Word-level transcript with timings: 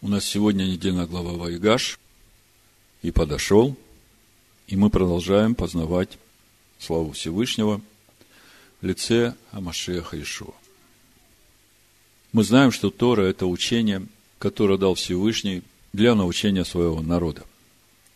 У 0.00 0.06
нас 0.06 0.24
сегодня 0.24 0.62
недельная 0.62 1.06
глава 1.06 1.32
Вайгаш. 1.32 1.98
И 3.02 3.10
подошел, 3.10 3.76
и 4.68 4.76
мы 4.76 4.90
продолжаем 4.90 5.56
познавать 5.56 6.18
славу 6.78 7.12
Всевышнего 7.12 7.80
в 8.80 8.86
лице 8.86 9.34
Амашеха 9.50 10.20
Ишуа. 10.20 10.54
Мы 12.32 12.44
знаем, 12.44 12.70
что 12.70 12.90
Тора– 12.90 13.22
это 13.24 13.46
учение, 13.46 14.06
которое 14.38 14.78
дал 14.78 14.94
Всевышний 14.94 15.62
для 15.92 16.14
научения 16.14 16.64
своего 16.64 17.00
народа. 17.02 17.42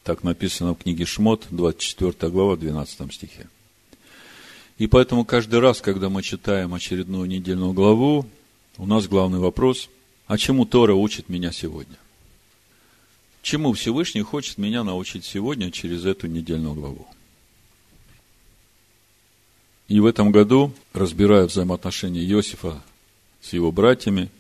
Так 0.05 0.23
написано 0.23 0.75
в 0.75 0.79
книге 0.79 1.05
Шмот, 1.05 1.47
24 1.51 2.31
глава, 2.31 2.57
12 2.57 3.13
стихе. 3.13 3.49
И 4.79 4.87
поэтому 4.87 5.25
каждый 5.25 5.59
раз, 5.59 5.81
когда 5.81 6.09
мы 6.09 6.23
читаем 6.23 6.75
очередную 6.75 7.27
недельную 7.27 7.73
главу, 7.73 8.27
у 8.79 8.87
нас 8.87 9.09
главный 9.09 9.41
вопрос– 9.41 9.89
а 10.27 10.39
чему 10.39 10.65
Тора 10.65 10.95
учит 10.95 11.29
меня 11.29 11.53
сегодня? 11.53 11.97
Чему 13.43 13.73
Всевышний 13.73 14.23
хочет 14.23 14.57
меня 14.57 14.85
научить 14.85 15.25
сегодня 15.25 15.71
через 15.71 16.05
эту 16.05 16.29
недельную 16.29 16.75
главу? 16.75 17.07
И 19.89 19.99
в 19.99 20.07
этом 20.07 20.31
году, 20.31 20.73
разбирая 20.93 21.47
взаимоотношения 21.47 22.25
Иосифа 22.25 22.81
с 23.43 23.53
его 23.53 23.73
братьями, 23.73 24.31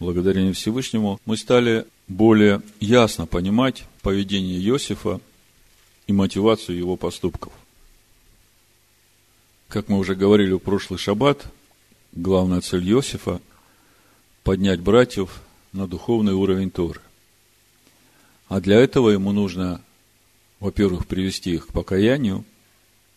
благодарение 0.00 0.54
Всевышнему, 0.54 1.20
мы 1.26 1.36
стали 1.36 1.86
более 2.08 2.62
ясно 2.80 3.26
понимать 3.26 3.84
поведение 4.00 4.58
Иосифа 4.58 5.20
и 6.06 6.12
мотивацию 6.12 6.78
его 6.78 6.96
поступков. 6.96 7.52
Как 9.68 9.88
мы 9.88 9.98
уже 9.98 10.14
говорили 10.14 10.52
в 10.52 10.58
прошлый 10.58 10.98
шаббат, 10.98 11.46
главная 12.12 12.62
цель 12.62 12.90
Иосифа– 12.90 13.40
поднять 14.44 14.80
братьев 14.80 15.40
на 15.72 15.88
духовный 15.88 16.34
уровень 16.34 16.70
Торы. 16.70 17.00
А 18.46 18.60
для 18.60 18.78
этого 18.78 19.10
ему 19.10 19.32
нужно, 19.32 19.80
во-первых, 20.60 21.06
привести 21.06 21.54
их 21.54 21.66
к 21.66 21.72
покаянию, 21.72 22.44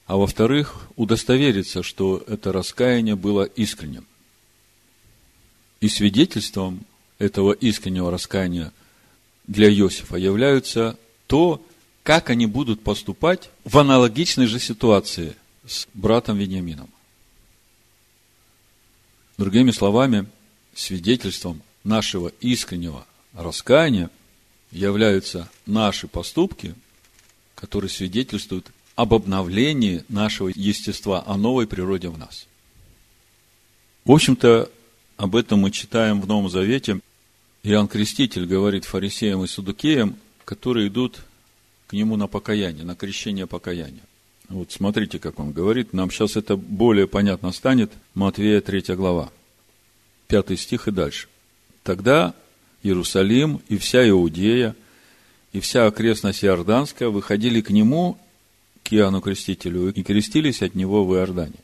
а 0.07 0.15
во-вторых, 0.15 0.87
удостовериться, 0.95 1.83
что 1.83 2.23
это 2.27 2.53
раскаяние 2.53 3.15
было 3.15 3.43
искренним. 3.43 4.05
И 5.81 5.89
свидетельством 5.89 6.85
этого 7.19 7.51
искреннего 7.51 8.09
раскаяния 8.09 8.71
для 9.45 9.69
Иосифа 9.69 10.15
являются 10.15 10.97
то, 11.27 11.61
как 12.03 12.29
они 12.29 12.45
будут 12.45 12.81
поступать 12.81 13.49
в 13.65 13.77
аналогичной 13.77 14.47
же 14.47 14.59
ситуации 14.59 15.35
с 15.67 15.87
братом 15.93 16.37
Вениамином. 16.37 16.89
Другими 19.37 19.71
словами, 19.71 20.27
свидетельством 20.77 21.61
нашего 21.83 22.31
искреннего 22.39 23.05
раскаяния 23.33 24.09
являются 24.71 25.49
наши 25.65 26.07
поступки, 26.07 26.75
которые 27.55 27.89
свидетельствуют 27.89 28.67
об 28.95 29.13
обновлении 29.13 30.03
нашего 30.07 30.49
естества, 30.53 31.23
о 31.25 31.37
новой 31.37 31.67
природе 31.67 32.09
в 32.09 32.17
нас. 32.17 32.47
В 34.05 34.11
общем-то, 34.11 34.69
об 35.17 35.35
этом 35.35 35.61
мы 35.61 35.71
читаем 35.71 36.21
в 36.21 36.27
Новом 36.27 36.49
Завете. 36.49 36.99
Иоанн 37.63 37.87
Креститель 37.87 38.45
говорит 38.45 38.85
фарисеям 38.85 39.43
и 39.43 39.47
судукеям, 39.47 40.15
которые 40.45 40.87
идут 40.87 41.19
к 41.87 41.93
нему 41.93 42.15
на 42.15 42.27
покаяние, 42.27 42.85
на 42.85 42.95
крещение 42.95 43.47
покаяния. 43.47 44.03
Вот 44.49 44.71
смотрите, 44.71 45.19
как 45.19 45.39
он 45.39 45.51
говорит. 45.51 45.93
Нам 45.93 46.09
сейчас 46.11 46.37
это 46.37 46.55
более 46.55 47.07
понятно 47.07 47.51
станет. 47.51 47.91
Матвея 48.13 48.61
3 48.61 48.95
глава 48.95 49.31
пятый 50.27 50.57
стих 50.57 50.87
и 50.87 50.91
дальше. 50.91 51.27
Тогда 51.83 52.33
Иерусалим 52.83 53.61
и 53.69 53.77
вся 53.77 54.07
Иудея, 54.07 54.75
и 55.53 55.59
вся 55.59 55.87
окрестность 55.87 56.43
Иорданская 56.43 57.09
выходили 57.09 57.61
к 57.61 57.69
нему, 57.69 58.17
к 58.83 58.93
Иоанну 58.93 59.21
Крестителю, 59.21 59.91
и 59.91 60.03
крестились 60.03 60.61
от 60.61 60.75
него 60.75 61.05
в 61.05 61.13
Иордане, 61.15 61.59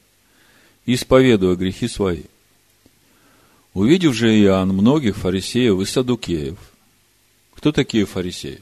исповедуя 0.86 1.56
грехи 1.56 1.88
свои. 1.88 2.24
Увидев 3.74 4.14
же 4.14 4.38
Иоанн 4.42 4.70
многих 4.70 5.18
фарисеев 5.18 5.80
и 5.80 5.86
садукеев, 5.86 6.58
кто 7.56 7.72
такие 7.72 8.06
фарисеи? 8.06 8.62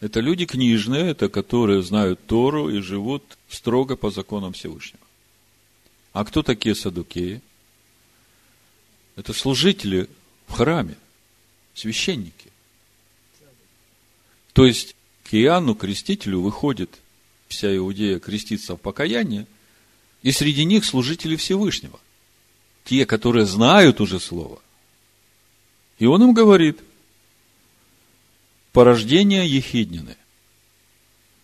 Это 0.00 0.20
люди 0.20 0.46
книжные, 0.46 1.10
это 1.10 1.28
которые 1.28 1.82
знают 1.82 2.26
Тору 2.26 2.68
и 2.68 2.80
живут 2.80 3.38
строго 3.48 3.96
по 3.96 4.10
законам 4.10 4.52
Всевышнего. 4.52 5.04
А 6.12 6.24
кто 6.24 6.42
такие 6.42 6.74
садукеи? 6.74 7.40
Это 9.16 9.32
служители 9.32 10.08
в 10.46 10.52
храме, 10.52 10.96
священники. 11.74 12.50
То 14.52 14.66
есть 14.66 14.96
к 15.24 15.34
Иоанну 15.34 15.74
Крестителю 15.74 16.40
выходит 16.40 16.98
вся 17.48 17.74
Иудея 17.76 18.18
креститься 18.18 18.76
в 18.76 18.80
покаяние, 18.80 19.46
и 20.22 20.32
среди 20.32 20.64
них 20.64 20.84
служители 20.84 21.36
Всевышнего. 21.36 21.98
Те, 22.84 23.06
которые 23.06 23.46
знают 23.46 24.00
уже 24.00 24.18
Слово. 24.18 24.60
И 25.98 26.06
он 26.06 26.22
им 26.22 26.34
говорит, 26.34 26.80
порождение 28.72 29.46
Ехиднины. 29.46 30.16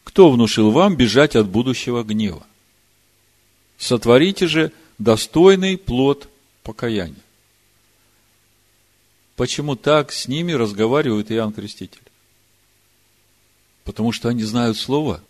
Кто 0.05 0.31
внушил 0.31 0.71
вам 0.71 0.97
бежать 0.97 1.37
от 1.37 1.49
будущего 1.49 2.03
гнева? 2.03 2.47
Сотворите 3.77 4.47
же 4.47 4.73
достойный 4.99 5.77
плод 5.77 6.29
покаяния. 6.63 7.15
Почему 9.39 9.77
так 9.77 10.11
с 10.11 10.27
ними 10.27 10.51
разговаривает 10.51 11.31
Иоанн 11.31 11.53
Креститель? 11.53 12.03
Потому 13.85 14.11
что 14.11 14.29
они 14.29 14.43
знают 14.43 14.77
Слово. 14.77 15.23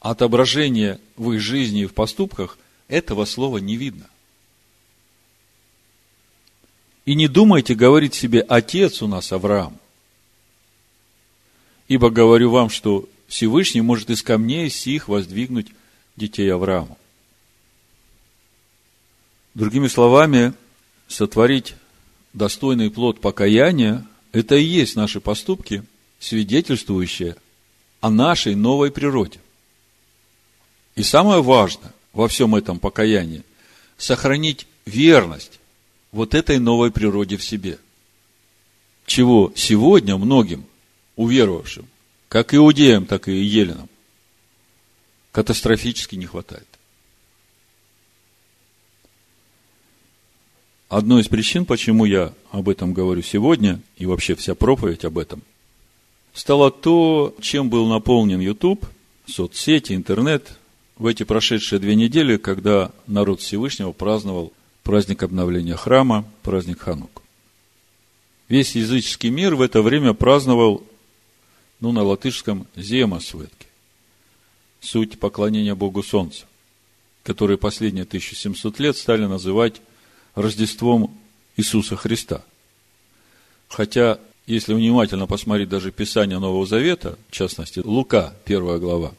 Отображение 0.00 0.98
в 1.16 1.30
их 1.30 1.40
жизни 1.40 1.82
и 1.82 1.86
в 1.86 1.94
поступках 1.94 2.58
этого 2.88 3.24
слова 3.24 3.58
не 3.58 3.76
видно. 3.76 4.10
И 7.04 7.14
не 7.14 7.28
думайте 7.28 7.76
говорить 7.76 8.14
себе, 8.14 8.40
отец 8.40 9.00
у 9.00 9.06
нас 9.06 9.30
Авраам. 9.30 9.78
Ибо 11.86 12.10
говорю 12.10 12.50
вам, 12.50 12.68
что 12.68 13.08
Всевышний 13.28 13.80
может 13.80 14.10
из 14.10 14.24
камней 14.24 14.70
сих 14.70 15.06
воздвигнуть 15.06 15.68
детей 16.16 16.52
Аврааму. 16.52 16.98
Другими 19.54 19.86
словами, 19.86 20.52
сотворить 21.06 21.76
достойный 22.32 22.90
плод 22.90 23.20
покаяния, 23.20 24.06
это 24.32 24.56
и 24.56 24.62
есть 24.62 24.96
наши 24.96 25.20
поступки, 25.20 25.84
свидетельствующие 26.20 27.36
о 28.00 28.10
нашей 28.10 28.54
новой 28.54 28.90
природе. 28.90 29.40
И 30.94 31.02
самое 31.02 31.42
важное 31.42 31.92
во 32.12 32.28
всем 32.28 32.54
этом 32.54 32.78
покаянии– 32.78 33.42
сохранить 33.98 34.66
верность 34.86 35.58
вот 36.12 36.34
этой 36.34 36.58
новой 36.58 36.90
природе 36.90 37.36
в 37.36 37.44
себе. 37.44 37.78
Чего 39.06 39.52
сегодня 39.56 40.16
многим 40.16 40.64
уверовавшим, 41.16 41.86
как 42.28 42.54
иудеям, 42.54 43.06
так 43.06 43.28
и 43.28 43.32
еленам, 43.32 43.88
катастрофически 45.32 46.14
не 46.14 46.26
хватает. 46.26 46.67
Одной 50.88 51.20
из 51.20 51.28
причин, 51.28 51.66
почему 51.66 52.06
я 52.06 52.32
об 52.50 52.70
этом 52.70 52.94
говорю 52.94 53.20
сегодня, 53.20 53.78
и 53.98 54.06
вообще 54.06 54.34
вся 54.34 54.54
проповедь 54.54 55.04
об 55.04 55.18
этом, 55.18 55.42
стало 56.32 56.70
то, 56.70 57.34
чем 57.42 57.68
был 57.68 57.86
наполнен 57.86 58.40
YouTube, 58.40 58.86
соцсети, 59.26 59.92
интернет 59.92 60.56
в 60.96 61.06
эти 61.06 61.24
прошедшие 61.24 61.78
две 61.78 61.94
недели, 61.94 62.38
когда 62.38 62.90
народ 63.06 63.42
Всевышнего 63.42 63.92
праздновал 63.92 64.50
праздник 64.82 65.22
обновления 65.22 65.76
храма, 65.76 66.24
праздник 66.42 66.80
Ханук. 66.80 67.22
Весь 68.48 68.74
языческий 68.74 69.28
мир 69.28 69.56
в 69.56 69.60
это 69.60 69.82
время 69.82 70.14
праздновал, 70.14 70.82
ну, 71.80 71.92
на 71.92 72.02
латышском, 72.02 72.66
Зема 72.76 73.20
Светки. 73.20 73.66
Суть 74.80 75.18
поклонения 75.18 75.74
Богу 75.74 76.02
Солнца, 76.02 76.46
который 77.24 77.58
последние 77.58 78.04
1700 78.04 78.80
лет 78.80 78.96
стали 78.96 79.26
называть 79.26 79.82
Рождеством 80.38 81.12
Иисуса 81.56 81.96
Христа. 81.96 82.44
Хотя, 83.68 84.20
если 84.46 84.72
внимательно 84.72 85.26
посмотреть 85.26 85.68
даже 85.68 85.90
Писание 85.90 86.38
Нового 86.38 86.64
Завета, 86.64 87.18
в 87.28 87.32
частности, 87.32 87.80
Лука, 87.84 88.34
первая 88.44 88.78
глава, 88.78 89.12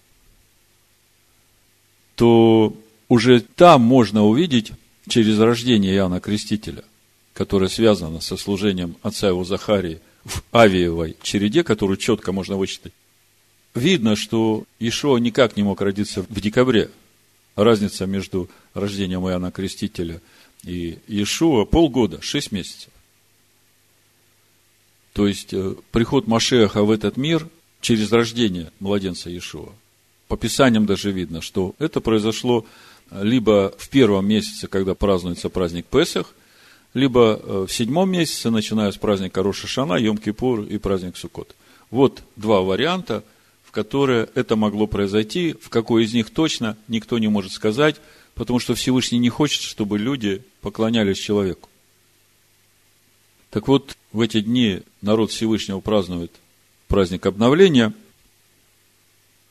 то 2.16 2.74
уже 3.10 3.42
там 3.42 3.82
можно 3.82 4.26
увидеть 4.26 4.72
через 5.10 5.38
рождение 5.40 5.94
Иоанна 5.94 6.22
Крестителя, 6.22 6.86
которое 7.34 7.68
связано 7.68 8.22
со 8.22 8.38
служением 8.38 8.96
отца 9.02 9.28
его 9.28 9.44
Захарии 9.44 10.00
в 10.24 10.42
Авиевой 10.54 11.18
череде, 11.22 11.66
которую 11.66 11.98
четко 11.98 12.32
можно 12.32 12.56
вычитать. 12.56 12.94
Видно, 13.76 14.16
что 14.16 14.64
Ишуа 14.80 15.18
никак 15.18 15.58
не 15.58 15.64
мог 15.64 15.82
родиться 15.82 16.26
в 16.28 16.40
декабре. 16.40 16.90
Разница 17.58 18.06
между 18.06 18.50
рождением 18.74 19.28
Иоанна 19.28 19.52
Крестителя– 19.52 20.22
и 20.64 21.00
Иешуа 21.08 21.66
полгода, 21.66 22.22
шесть 22.22 22.52
месяцев. 22.52 22.90
То 25.14 25.28
есть, 25.28 25.54
э, 25.54 25.76
приход 25.92 26.28
Машеха 26.28 26.84
в 26.84 26.92
этот 26.92 27.18
мир 27.18 27.48
через 27.82 28.12
рождение 28.12 28.72
младенца 28.80 29.30
Иешуа. 29.30 29.72
По 30.28 30.38
Писаниям 30.38 30.86
даже 30.86 31.12
видно, 31.12 31.42
что 31.42 31.76
это 31.80 32.02
произошло 32.02 32.66
либо 33.12 33.74
в 33.78 33.90
первом 33.90 34.28
месяце, 34.28 34.68
когда 34.68 34.94
празднуется 34.94 35.50
праздник 35.50 35.86
Песах, 35.86 36.34
либо 36.94 37.40
э, 37.42 37.66
в 37.68 37.74
седьмом 37.74 38.12
месяце, 38.12 38.50
начиная 38.50 38.92
с 38.92 38.98
праздника 38.98 39.44
Роша 39.44 39.68
Шана, 39.68 40.00
Йом-Кипур 40.00 40.68
и 40.68 40.78
праздник 40.78 41.18
Суккот. 41.18 41.56
Вот 41.92 42.22
два 42.36 42.62
варианта, 42.62 43.24
в 43.64 43.72
которые 43.72 44.30
это 44.36 44.56
могло 44.56 44.88
произойти. 44.88 45.56
В 45.60 45.70
какой 45.70 46.06
из 46.06 46.14
них 46.14 46.30
точно, 46.32 46.78
никто 46.88 47.18
не 47.20 47.28
может 47.28 47.52
сказать, 47.52 47.98
потому 48.40 48.60
что 48.60 48.74
Всевышний 48.74 49.20
не 49.20 49.28
хочет, 49.28 49.62
чтобы 49.62 50.00
люди 50.00 50.42
поклонялись 50.62 51.18
человеку. 51.18 51.68
Так 53.50 53.68
вот, 53.68 53.98
в 54.14 54.22
эти 54.22 54.40
дни 54.40 54.82
народ 55.02 55.32
Всевышнего 55.32 55.82
празднует 55.82 56.32
праздник 56.88 57.26
обновления. 57.26 57.94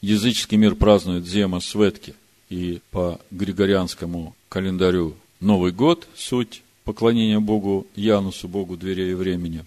Языческий 0.00 0.56
мир 0.56 0.74
празднует 0.74 1.26
Зема 1.26 1.60
Светки 1.60 2.14
и 2.48 2.80
по 2.90 3.20
григорианскому 3.30 4.34
календарю 4.48 5.16
Новый 5.38 5.72
год, 5.72 6.08
суть 6.16 6.62
поклонения 6.84 7.40
Богу 7.40 7.86
Янусу, 7.94 8.48
Богу 8.48 8.78
дверей 8.78 9.10
и 9.10 9.14
времени. 9.14 9.66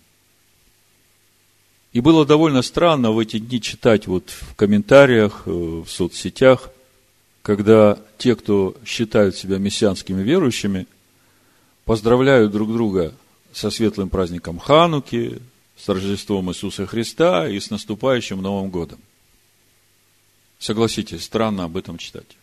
И 1.93 1.99
было 1.99 2.25
довольно 2.25 2.63
странно 2.63 3.11
в 3.11 3.19
эти 3.19 3.37
дни 3.37 3.61
читать 3.61 4.07
вот 4.07 4.31
в 4.31 4.55
комментариях, 4.55 5.43
э, 5.45 5.51
в 5.51 5.87
соцсетях, 5.87 6.71
когда 7.41 7.97
те, 8.17 8.35
кто 8.35 8.75
считают 8.85 9.35
себя 9.35 9.57
мессианскими 9.57 10.21
верующими, 10.21 10.87
поздравляют 11.85 12.51
друг 12.51 12.71
друга 12.71 13.13
со 13.51 13.69
светлым 13.69 14.09
праздником 14.09 14.59
Хануки, 14.59 15.41
с 15.77 15.89
Рождеством 15.89 16.51
Иисуса 16.51 16.85
Христа 16.85 17.49
и 17.49 17.59
с 17.59 17.71
наступающим 17.71 18.41
Новым 18.41 18.69
Годом. 18.69 18.99
Согласитесь, 20.59 21.23
странно 21.23 21.63
об 21.63 21.75
этом 21.75 21.97
читать. 21.97 22.37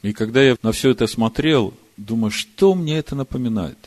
И 0.00 0.14
когда 0.14 0.42
я 0.42 0.56
на 0.62 0.72
все 0.72 0.90
это 0.90 1.06
смотрел, 1.06 1.74
думаю, 1.98 2.30
что 2.30 2.74
мне 2.74 2.98
это 2.98 3.14
напоминает? 3.14 3.78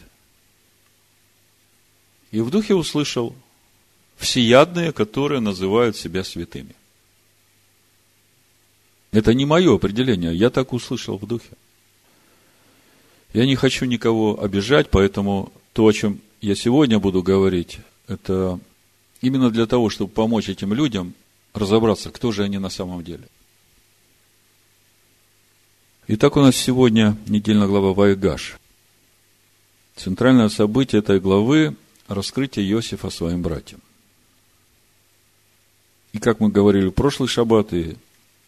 И 2.29 2.39
в 2.39 2.51
духе 2.51 2.75
услышал 2.75 3.35
всеядные, 4.17 4.91
которые 4.91 5.41
называют 5.41 5.97
себя 5.97 6.23
святыми. 6.23 6.75
Это 9.11 9.33
не 9.33 9.45
мое 9.45 9.75
определение, 9.75 10.35
я 10.35 10.49
так 10.49 10.73
услышал 10.73 11.17
в 11.17 11.25
духе. 11.27 11.49
Я 13.33 13.45
не 13.45 13.55
хочу 13.55 13.85
никого 13.85 14.41
обижать, 14.41 14.89
поэтому 14.89 15.51
то, 15.73 15.85
о 15.85 15.93
чем 15.93 16.19
я 16.41 16.55
сегодня 16.55 16.99
буду 16.99 17.23
говорить, 17.23 17.79
это 18.07 18.59
именно 19.21 19.49
для 19.51 19.65
того, 19.65 19.89
чтобы 19.89 20.11
помочь 20.11 20.49
этим 20.49 20.73
людям 20.73 21.13
разобраться, 21.53 22.09
кто 22.09 22.31
же 22.31 22.43
они 22.43 22.57
на 22.57 22.69
самом 22.69 23.03
деле– 23.03 23.27
Итак, 26.13 26.35
у 26.35 26.41
нас 26.41 26.57
сегодня 26.57 27.15
недельная 27.25 27.67
глава 27.67 27.93
Вайгаш. 27.93 28.57
Центральное 29.95 30.49
событие 30.49 30.99
этой 30.99 31.21
главы– 31.21 31.77
раскрытие 32.09 32.69
Иосифа 32.69 33.09
своим 33.09 33.41
братьям. 33.41 33.79
И 36.11 36.19
как 36.19 36.41
мы 36.41 36.49
говорили 36.49 36.87
в 36.87 36.91
прошлый 36.91 37.29
шаббат, 37.29 37.71
и 37.71 37.95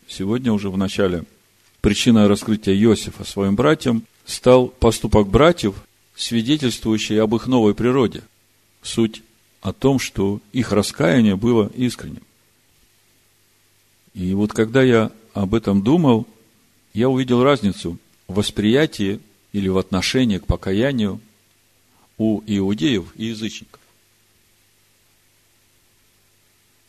сегодня 0.08 0.52
уже 0.52 0.70
в 0.70 0.78
начале, 0.78 1.24
причиной 1.82 2.28
раскрытия 2.28 2.76
Иосифа 2.76 3.24
своим 3.24 3.56
братьям 3.56 4.04
стал 4.26 4.68
поступок 4.68 5.28
братьев, 5.28 5.76
свидетельствующий 6.16 7.22
об 7.22 7.36
их 7.36 7.48
новой 7.48 7.76
природе. 7.76 8.24
Суть 8.82 9.24
о 9.62 9.74
том, 9.74 10.00
что 10.00 10.40
их 10.52 10.72
раскаяние 10.72 11.36
было 11.36 11.72
искренним. 11.76 12.24
И 14.14 14.34
вот 14.34 14.54
когда 14.54 14.84
я 14.84 15.12
об 15.34 15.56
этом 15.56 15.82
думал, 15.82 16.28
я 16.94 17.10
увидел 17.10 17.44
разницу 17.44 17.98
в 18.28 18.36
восприятии 18.36 19.20
или 19.52 19.68
в 19.68 19.78
отношении 19.78 20.38
к 20.38 20.46
покаянию 20.46 21.20
у 22.18 22.42
иудеев 22.46 23.06
и 23.16 23.26
язычников. 23.26 23.82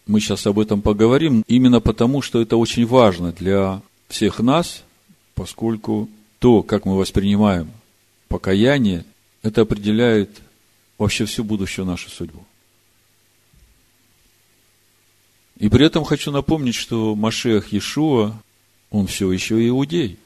Мы 0.06 0.20
сейчас 0.20 0.46
об 0.46 0.58
этом 0.58 0.82
поговорим, 0.82 1.42
именно 1.46 1.80
потому, 1.80 2.20
что 2.20 2.42
это 2.42 2.56
очень 2.56 2.86
важно 2.86 3.32
для 3.32 3.80
всех 4.08 4.40
нас, 4.40 4.84
поскольку 5.34 6.08
то, 6.38 6.62
как 6.62 6.84
мы 6.84 6.96
воспринимаем 6.96 7.70
покаяние, 8.28 9.04
это 9.42 9.62
определяет 9.62 10.30
вообще 10.98 11.24
всю 11.24 11.42
будущую 11.42 11.86
нашу 11.86 12.10
судьбу. 12.10 12.44
И 15.58 15.68
при 15.68 15.86
этом 15.86 16.04
хочу 16.04 16.30
напомнить, 16.30 16.74
что 16.74 17.14
Машех 17.14 17.72
Иешуа 17.72 18.34
он 18.90 19.06
все 19.06 19.30
еще 19.32 19.66
иудей. 19.68 20.18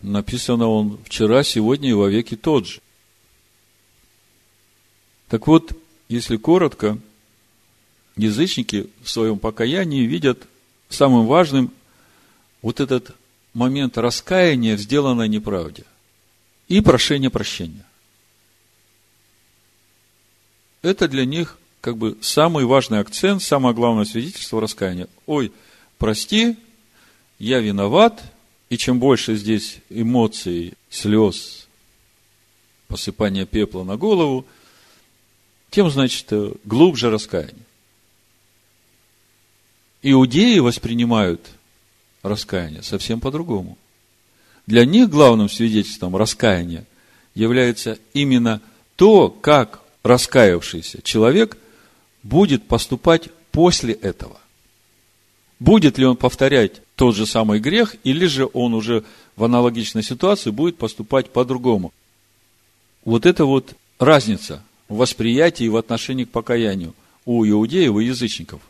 Написано 0.00 0.68
он 0.68 0.98
вчера, 1.04 1.42
сегодня 1.42 1.90
и 1.90 1.94
во 1.94 2.08
веки 2.08 2.36
тот 2.36 2.66
же. 2.66 2.80
Так 5.28 5.46
вот, 5.46 5.76
если 6.08 6.36
коротко, 6.36 6.98
язычники 8.16 8.88
в 9.02 9.10
своем 9.10 9.38
покаянии 9.38 10.02
видят 10.02 10.46
самым 10.88 11.26
важным 11.26 11.72
вот 12.62 12.80
этот 12.80 13.14
момент 13.54 13.98
раскаяния 13.98 14.76
в 14.76 14.80
сделанной 14.80 15.28
неправде 15.28 15.84
и 16.68 16.80
прошения 16.80 17.30
прощения. 17.30 17.84
Это 20.82 21.08
для 21.08 21.24
них 21.24 21.58
как 21.80 21.96
бы 21.96 22.16
самый 22.20 22.64
важный 22.64 23.00
акцент, 23.00 23.42
самое 23.42 23.74
главное 23.74 24.04
свидетельство 24.04 24.60
раскаяния. 24.60 25.08
Ой, 25.26 25.52
прости, 25.98 26.56
я 27.38 27.60
виноват, 27.60 28.22
и 28.68 28.76
чем 28.76 28.98
больше 28.98 29.36
здесь 29.36 29.78
эмоций, 29.88 30.74
слез, 30.90 31.66
посыпания 32.86 33.46
пепла 33.46 33.84
на 33.84 33.96
голову, 33.96 34.46
тем, 35.70 35.90
значит, 35.90 36.32
глубже 36.64 37.10
раскаяние. 37.10 37.64
Иудеи 40.02 40.58
воспринимают 40.60 41.40
раскаяние 42.22 42.82
совсем 42.82 43.20
по-другому. 43.20 43.76
Для 44.66 44.84
них 44.84 45.10
главным 45.10 45.48
свидетельством 45.48 46.16
раскаяния 46.16 46.84
является 47.34 47.98
именно 48.14 48.60
то, 48.96 49.28
как 49.28 49.82
раскаявшийся 50.02 51.02
человек 51.02 51.58
будет 52.22 52.66
поступать 52.66 53.28
после 53.52 53.94
этого. 53.94 54.40
Будет 55.58 55.98
ли 55.98 56.06
он 56.06 56.16
повторять 56.16 56.80
тот 56.96 57.14
же 57.14 57.26
самый 57.26 57.60
грех, 57.60 57.96
или 58.02 58.26
же 58.26 58.48
он 58.52 58.72
уже 58.72 59.04
в 59.36 59.44
аналогичной 59.44 60.02
ситуации 60.02 60.50
будет 60.50 60.78
поступать 60.78 61.30
по-другому. 61.30 61.92
Вот 63.04 63.26
это 63.26 63.44
вот 63.44 63.74
разница 63.98 64.62
в 64.88 64.96
восприятии 64.96 65.64
и 65.64 65.68
в 65.68 65.76
отношении 65.76 66.24
к 66.24 66.30
покаянию 66.30 66.94
у 67.26 67.44
иудеев 67.46 67.98
и 67.98 68.04
язычников. 68.04 68.62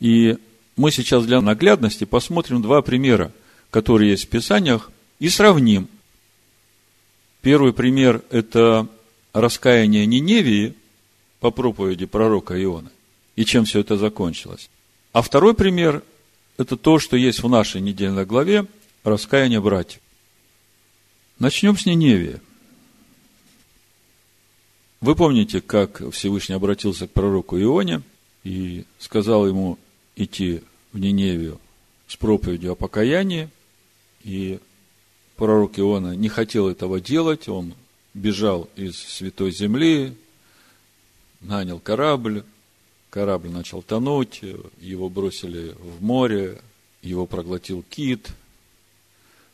И 0.00 0.36
мы 0.76 0.90
сейчас 0.90 1.24
для 1.24 1.40
наглядности 1.40 2.04
посмотрим 2.04 2.62
два 2.62 2.82
примера, 2.82 3.32
которые 3.70 4.10
есть 4.10 4.26
в 4.26 4.28
Писаниях, 4.28 4.90
и 5.18 5.28
сравним. 5.28 5.88
Первый 7.40 7.72
пример– 7.72 8.22
это 8.30 8.88
раскаяние 9.32 10.06
Ниневии 10.06 10.74
по 11.40 11.50
проповеди 11.50 12.06
пророка 12.06 12.60
Иона, 12.62 12.90
и 13.36 13.44
чем 13.44 13.64
все 13.64 13.80
это 13.80 13.96
закончилось. 13.96 14.68
А 15.12 15.22
второй 15.22 15.54
пример– 15.54 16.02
это 16.58 16.76
то, 16.76 16.98
что 16.98 17.16
есть 17.16 17.42
в 17.42 17.48
нашей 17.48 17.80
недельной 17.80 18.26
главе 18.26 18.66
«Раскаяние 19.04 19.60
братьев». 19.60 20.00
Начнем 21.38 21.76
с 21.76 21.86
Ниневии. 21.86 22.40
Вы 25.00 25.14
помните, 25.14 25.60
как 25.60 26.02
Всевышний 26.12 26.54
обратился 26.54 27.06
к 27.06 27.12
пророку 27.12 27.60
Ионе 27.60 28.02
и 28.42 28.84
сказал 28.98 29.46
ему 29.46 29.78
идти 30.16 30.62
в 30.92 30.98
Ниневию 30.98 31.60
с 32.08 32.16
проповедью 32.16 32.72
о 32.72 32.74
покаянии, 32.74 33.50
и 34.24 34.58
пророк 35.36 35.78
Иона 35.78 36.16
не 36.16 36.28
хотел 36.28 36.68
этого 36.68 37.00
делать, 37.00 37.48
он 37.48 37.74
бежал 38.14 38.68
из 38.76 38.96
святой 38.96 39.52
земли, 39.52 40.16
нанял 41.40 41.78
корабль, 41.78 42.42
корабль 43.10 43.50
начал 43.50 43.82
тонуть, 43.82 44.42
его 44.80 45.08
бросили 45.08 45.74
в 45.78 46.02
море, 46.02 46.60
его 47.02 47.26
проглотил 47.26 47.84
кит. 47.88 48.30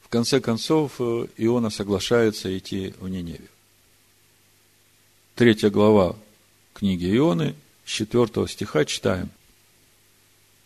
В 0.03 0.09
конце 0.09 0.41
концов, 0.41 1.01
Иона 1.01 1.71
соглашается 1.71 2.57
идти 2.57 2.95
в 3.01 3.09
Ниневию. 3.09 3.49
Третья 5.35 5.71
глава 5.71 6.17
книги 6.75 7.17
Ионы, 7.17 7.55
с 7.85 7.91
4 7.91 8.47
стиха 8.47 8.85
читаем. 8.85 9.31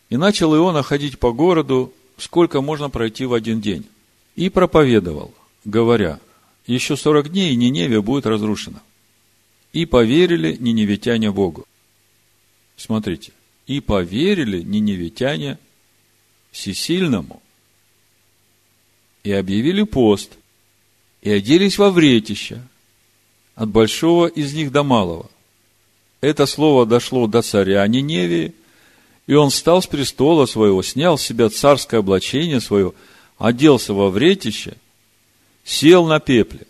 «И 0.09 0.17
начал 0.17 0.55
Иона 0.55 0.83
ходить 0.83 1.19
по 1.19 1.31
городу, 1.31 1.93
сколько 2.17 2.61
можно 2.61 2.89
пройти 2.89 3.25
в 3.25 3.33
один 3.33 3.61
день, 3.61 3.85
и 4.35 4.49
проповедовал, 4.49 5.33
говоря, 5.65 6.19
еще 6.67 6.97
сорок 6.97 7.29
дней, 7.29 7.53
и 7.53 7.55
Ниневия 7.55 8.01
будет 8.01 8.25
разрушена. 8.25 8.81
И 9.71 9.85
поверили 9.85 10.57
ниневитяне 10.59 11.31
Богу. 11.31 11.65
Смотрите. 12.75 13.31
И 13.67 13.79
поверили 13.79 14.61
ниневитяне 14.61 15.57
всесильному. 16.51 17.41
И 19.23 19.31
объявили 19.31 19.83
пост. 19.83 20.31
И 21.21 21.29
оделись 21.29 21.77
во 21.77 21.89
вретище. 21.89 22.61
От 23.55 23.69
большого 23.69 24.27
из 24.27 24.53
них 24.53 24.71
до 24.71 24.83
малого. 24.83 25.29
Это 26.21 26.45
слово 26.45 26.85
дошло 26.85 27.27
до 27.27 27.41
царя 27.41 27.85
Ниневии, 27.87 28.53
и 29.27 29.33
он 29.33 29.49
встал 29.49 29.81
с 29.81 29.87
престола 29.87 30.45
своего, 30.45 30.81
снял 30.81 31.17
с 31.17 31.21
себя 31.21 31.49
царское 31.49 31.97
облачение 31.97 32.61
свое, 32.61 32.93
оделся 33.37 33.93
во 33.93 34.09
вретище, 34.09 34.75
сел 35.63 36.07
на 36.07 36.19
пепле 36.19 36.61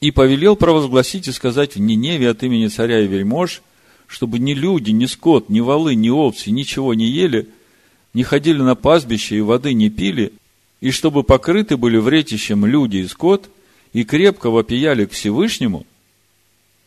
и 0.00 0.10
повелел 0.10 0.54
провозгласить 0.54 1.26
и 1.26 1.32
сказать 1.32 1.74
в 1.74 1.80
Ниневе 1.80 2.30
от 2.30 2.42
имени 2.42 2.68
царя 2.68 3.00
и 3.00 3.08
вельмож, 3.08 3.62
чтобы 4.06 4.38
ни 4.38 4.52
люди, 4.52 4.90
ни 4.90 5.06
скот, 5.06 5.48
ни 5.48 5.60
волы, 5.60 5.94
ни 5.94 6.10
овцы 6.10 6.50
ничего 6.50 6.94
не 6.94 7.06
ели, 7.06 7.48
не 8.14 8.22
ходили 8.22 8.60
на 8.60 8.74
пастбище 8.74 9.36
и 9.36 9.40
воды 9.40 9.72
не 9.72 9.90
пили, 9.90 10.32
и 10.80 10.90
чтобы 10.90 11.24
покрыты 11.24 11.76
были 11.76 11.96
вретищем 11.96 12.64
люди 12.66 12.98
и 12.98 13.08
скот, 13.08 13.50
и 13.92 14.04
крепко 14.04 14.50
вопияли 14.50 15.06
к 15.06 15.12
Всевышнему, 15.12 15.86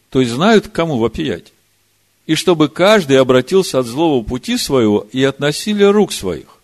то 0.09 0.19
есть 0.19 0.31
знают, 0.31 0.67
к 0.67 0.71
кому 0.71 0.97
вопиять, 0.97 1.51
и 2.31 2.35
чтобы 2.35 2.69
каждый 2.69 3.19
обратился 3.19 3.79
от 3.79 3.85
злого 3.85 4.23
пути 4.23 4.55
своего 4.55 5.05
и 5.11 5.21
относили 5.21 5.83
рук 5.83 6.13
своих. 6.13 6.59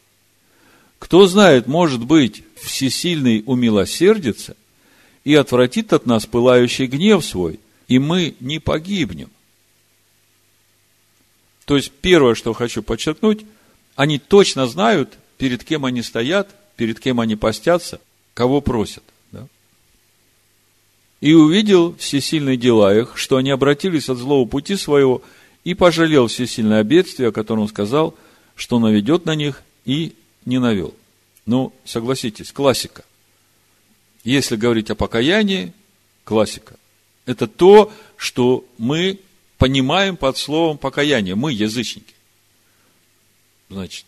Кто 0.97 1.27
знает, 1.27 1.67
может 1.67 2.05
быть, 2.05 2.41
всесильный 2.55 3.43
умилосердится 3.45 4.55
и 5.25 5.35
отвратит 5.35 5.91
от 5.91 6.05
нас 6.05 6.25
пылающий 6.25 6.85
гнев 6.85 7.25
свой, 7.25 7.59
и 7.89 7.99
мы 7.99 8.35
не 8.39 8.59
погибнем. 8.59 9.29
То 11.65 11.75
есть, 11.75 11.91
первое, 11.91 12.33
что 12.33 12.53
хочу 12.53 12.81
подчеркнуть, 12.81 13.41
они 13.97 14.19
точно 14.19 14.67
знают, 14.67 15.17
перед 15.37 15.65
кем 15.65 15.83
они 15.83 16.01
стоят, 16.01 16.47
перед 16.77 16.97
кем 16.97 17.19
они 17.19 17.35
постятся, 17.35 17.99
кого 18.33 18.61
просят. 18.61 19.03
Да? 19.33 19.47
И 21.19 21.33
увидел 21.33 21.93
всесильные 21.97 22.55
дела 22.55 22.97
их, 22.97 23.17
что 23.17 23.35
они 23.35 23.49
обратились 23.49 24.07
от 24.07 24.17
злого 24.17 24.47
пути 24.47 24.77
своего, 24.77 25.21
и 25.67 25.73
пожалел 25.73 26.27
всесильное 26.27 26.81
бедствие, 26.85 27.27
о 27.27 27.33
котором 27.33 27.67
сказал, 27.67 28.15
что 28.55 28.79
наведет 28.79 29.25
на 29.25 29.35
них, 29.35 29.63
и 29.83 30.15
не 30.45 30.59
навел. 30.59 30.95
Ну, 31.45 31.73
согласитесь, 31.83 32.53
классика. 32.53 33.03
Если 34.23 34.55
говорить 34.55 34.89
о 34.91 34.95
покаянии, 34.95 35.73
классика. 36.23 36.77
Это 37.25 37.47
то, 37.47 37.91
что 38.15 38.63
мы 38.77 39.19
понимаем 39.57 40.15
под 40.15 40.37
словом 40.37 40.77
покаяние. 40.77 41.35
Мы 41.35 41.51
язычники. 41.51 42.13
Значит, 43.69 44.05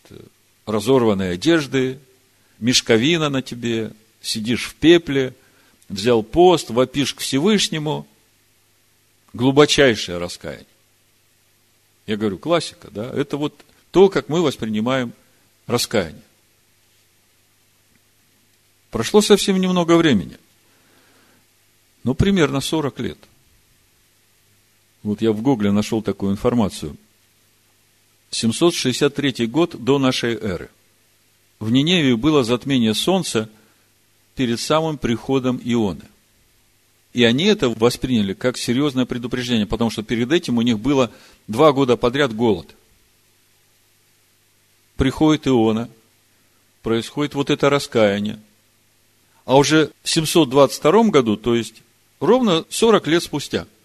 разорванные 0.65 1.31
одежды, 1.31 1.99
мешковина 2.59 3.27
на 3.27 3.41
тебе, 3.41 3.91
сидишь 4.21 4.63
в 4.63 4.75
пепле, 4.75 5.33
взял 5.89 6.23
пост, 6.23 6.69
вопишь 6.69 7.13
к 7.13 7.19
Всевышнему, 7.19 8.07
глубочайшее 9.33 10.19
раскаяние. 10.19 10.68
Я 12.09 12.17
говорю, 12.17 12.39
классика, 12.39 12.89
да, 12.89 13.07
это 13.11 13.37
вот 13.37 13.53
то, 13.91 14.09
как 14.09 14.29
мы 14.29 14.41
воспринимаем 14.41 15.13
раскаяние. 15.67 16.23
Прошло 18.89 19.21
совсем 19.21 19.61
немного 19.61 19.95
времени. 19.95 20.37
Ну, 22.03 22.15
примерно 22.15 22.61
40 22.61 22.99
лет. 23.01 23.19
Вот 25.03 25.21
я 25.21 25.31
в 25.31 25.43
Гугле 25.43 25.71
нашел 25.71 26.01
такую 26.01 26.31
информацию. 26.31 26.97
763 28.31 29.45
год 29.45 29.75
до 29.77 29.99
нашей 29.99 30.33
эры. 30.33 30.71
В 31.59 31.69
Ниневии 31.69 32.13
было 32.15 32.43
затмение 32.43 32.95
солнца 32.95 33.51
перед 34.33 34.59
самым 34.59 34.97
приходом 34.97 35.61
Ионы. 35.63 36.05
И 37.13 37.23
они 37.23 37.45
это 37.45 37.69
восприняли 37.69 38.33
как 38.33 38.57
серьезное 38.57 39.05
предупреждение, 39.05 39.65
потому 39.65 39.89
что 39.89 40.03
перед 40.03 40.31
этим 40.31 40.57
у 40.57 40.61
них 40.61 40.79
было 40.79 41.11
два 41.47 41.71
года 41.71 41.97
подряд 41.97 42.35
голод. 42.35 42.75
Приходит 44.95 45.47
Иона, 45.47 45.89
происходит 46.83 47.33
вот 47.33 47.49
это 47.49 47.69
раскаяние. 47.69 48.39
А 49.45 49.57
уже 49.57 49.91
в 50.03 50.09
722 50.09 51.03
году, 51.05 51.35
то 51.35 51.55
есть 51.55 51.81
ровно 52.19 52.65
40 52.69 53.07
лет 53.07 53.23
спустя– 53.23 53.67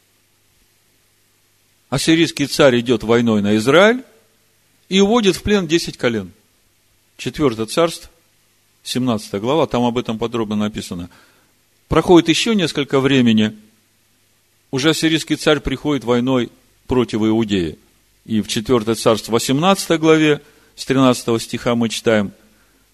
ассирийский 1.94 2.46
царь 2.46 2.80
идет 2.80 3.04
войной 3.04 3.40
на 3.40 3.56
Израиль 3.56 4.02
и 4.88 5.00
уводит 5.00 5.36
в 5.36 5.42
плен 5.42 5.66
10 5.68 5.96
колен. 5.96 6.32
Четвертое 7.16 7.66
царство, 7.66 8.10
17 8.82 9.40
глава, 9.40 9.66
там 9.66 9.84
об 9.84 9.96
этом 9.96 10.18
подробно 10.18 10.56
написано. 10.56 11.08
Проходит 11.88 12.28
еще 12.28 12.54
несколько 12.54 13.00
времени, 13.00 13.56
уже 14.70 14.90
ассирийский 14.90 15.36
царь 15.36 15.60
приходит 15.60 16.04
войной 16.04 16.50
против 16.86 17.20
Иудеи. 17.20 17.78
И 18.24 18.40
в 18.40 18.48
4 18.48 18.94
царство, 18.94 19.32
18 19.32 20.00
главе, 20.00 20.40
с 20.74 20.84
13 20.86 21.40
стиха 21.40 21.74
мы 21.74 21.88
читаем, 21.88 22.32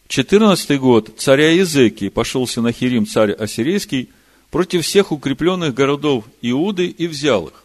14 0.09 0.79
год 0.81 1.13
царя 1.17 1.53
Иезекии 1.53 2.09
пошел 2.09 2.47
Синахирим, 2.47 3.07
царь 3.07 3.33
ассирийский, 3.33 4.11
против 4.51 4.85
всех 4.85 5.13
укрепленных 5.13 5.73
городов 5.73 6.25
Иуды 6.43 6.87
и 6.87 7.07
взял 7.07 7.47
их. 7.47 7.65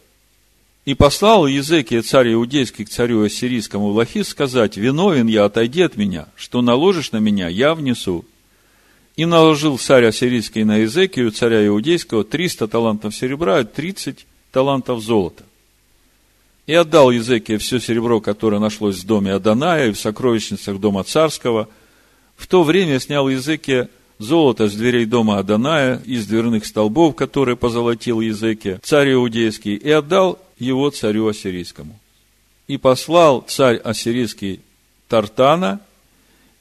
И 0.84 0.94
послал 0.94 1.48
Езекия, 1.48 2.00
царь 2.02 2.32
иудейский, 2.32 2.84
к 2.84 2.88
царю 2.88 3.24
ассирийскому 3.24 3.88
Лахис 3.88 4.28
сказать, 4.28 4.76
«Виновен 4.76 5.26
я, 5.26 5.44
отойди 5.44 5.82
от 5.82 5.96
меня, 5.96 6.28
что 6.36 6.62
наложишь 6.62 7.10
на 7.10 7.16
меня, 7.16 7.48
я 7.48 7.74
внесу». 7.74 8.24
И 9.16 9.24
наложил 9.24 9.78
царь 9.78 10.04
ассирийский 10.04 10.64
на 10.64 10.78
Езекию, 10.78 11.30
царя 11.30 11.66
иудейского, 11.66 12.22
300 12.22 12.68
талантов 12.68 13.14
серебра 13.14 13.60
и 13.60 13.64
30 13.64 14.26
талантов 14.52 15.02
золота. 15.02 15.44
И 16.66 16.74
отдал 16.74 17.10
Езекия 17.10 17.58
все 17.58 17.80
серебро, 17.80 18.20
которое 18.20 18.58
нашлось 18.58 18.96
в 18.96 19.06
доме 19.06 19.32
Аданая 19.32 19.88
и 19.88 19.92
в 19.92 19.98
сокровищницах 19.98 20.78
дома 20.78 21.04
царского. 21.04 21.68
В 22.36 22.46
то 22.46 22.62
время 22.62 23.00
снял 23.00 23.28
Езекия 23.28 23.88
золото 24.18 24.68
с 24.68 24.74
дверей 24.74 25.06
дома 25.06 25.38
Аданая, 25.38 26.02
из 26.04 26.26
дверных 26.26 26.66
столбов, 26.66 27.14
которые 27.14 27.56
позолотил 27.56 28.20
Езекия, 28.20 28.80
царь 28.82 29.12
иудейский, 29.12 29.76
и 29.76 29.90
отдал 29.90 30.38
его 30.58 30.90
царю 30.90 31.28
ассирийскому. 31.28 31.98
И 32.66 32.78
послал 32.78 33.42
царь 33.46 33.76
ассирийский 33.76 34.60
Тартана 35.08 35.80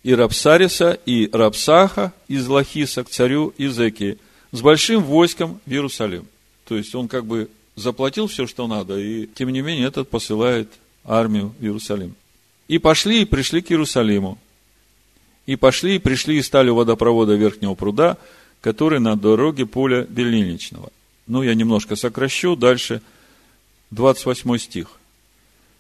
и 0.06 0.14
Рапсариса 0.14 1.00
и 1.08 1.32
Рапсаха 1.34 2.14
из 2.28 2.48
Лахиса 2.48 3.04
к 3.04 3.10
царю 3.10 3.56
Изекии 3.58 4.20
с 4.52 4.62
большим 4.62 5.04
войском 5.04 5.60
в 5.66 5.72
Иерусалим. 5.72 6.28
То 6.68 6.78
есть 6.78 6.94
он 6.94 7.08
как 7.08 7.26
бы 7.26 7.50
заплатил 7.76 8.28
все, 8.28 8.46
что 8.46 8.68
надо, 8.68 9.00
и 9.00 9.26
тем 9.26 9.50
не 9.50 9.62
менее 9.62 9.88
этот 9.88 10.08
посылает 10.08 10.70
армию 11.06 11.56
в 11.58 11.64
Иерусалим. 11.64 12.14
И 12.68 12.78
пошли 12.78 13.24
и 13.24 13.26
пришли 13.26 13.64
к 13.64 13.72
Иерусалиму. 13.72 14.38
И 15.48 15.56
пошли 15.56 15.96
и 15.96 16.00
пришли 16.00 16.38
и 16.38 16.44
стали 16.44 16.70
у 16.70 16.76
водопровода 16.76 17.34
Верхнего 17.34 17.74
пруда, 17.74 18.20
который 18.62 19.00
на 19.00 19.16
дороге 19.16 19.66
поля 19.66 20.04
Белиничного. 20.04 20.92
Ну, 21.26 21.42
я 21.42 21.56
немножко 21.56 21.96
сокращу, 21.96 22.56
дальше– 22.56 23.02
28 23.90 24.58
стих. 24.60 25.00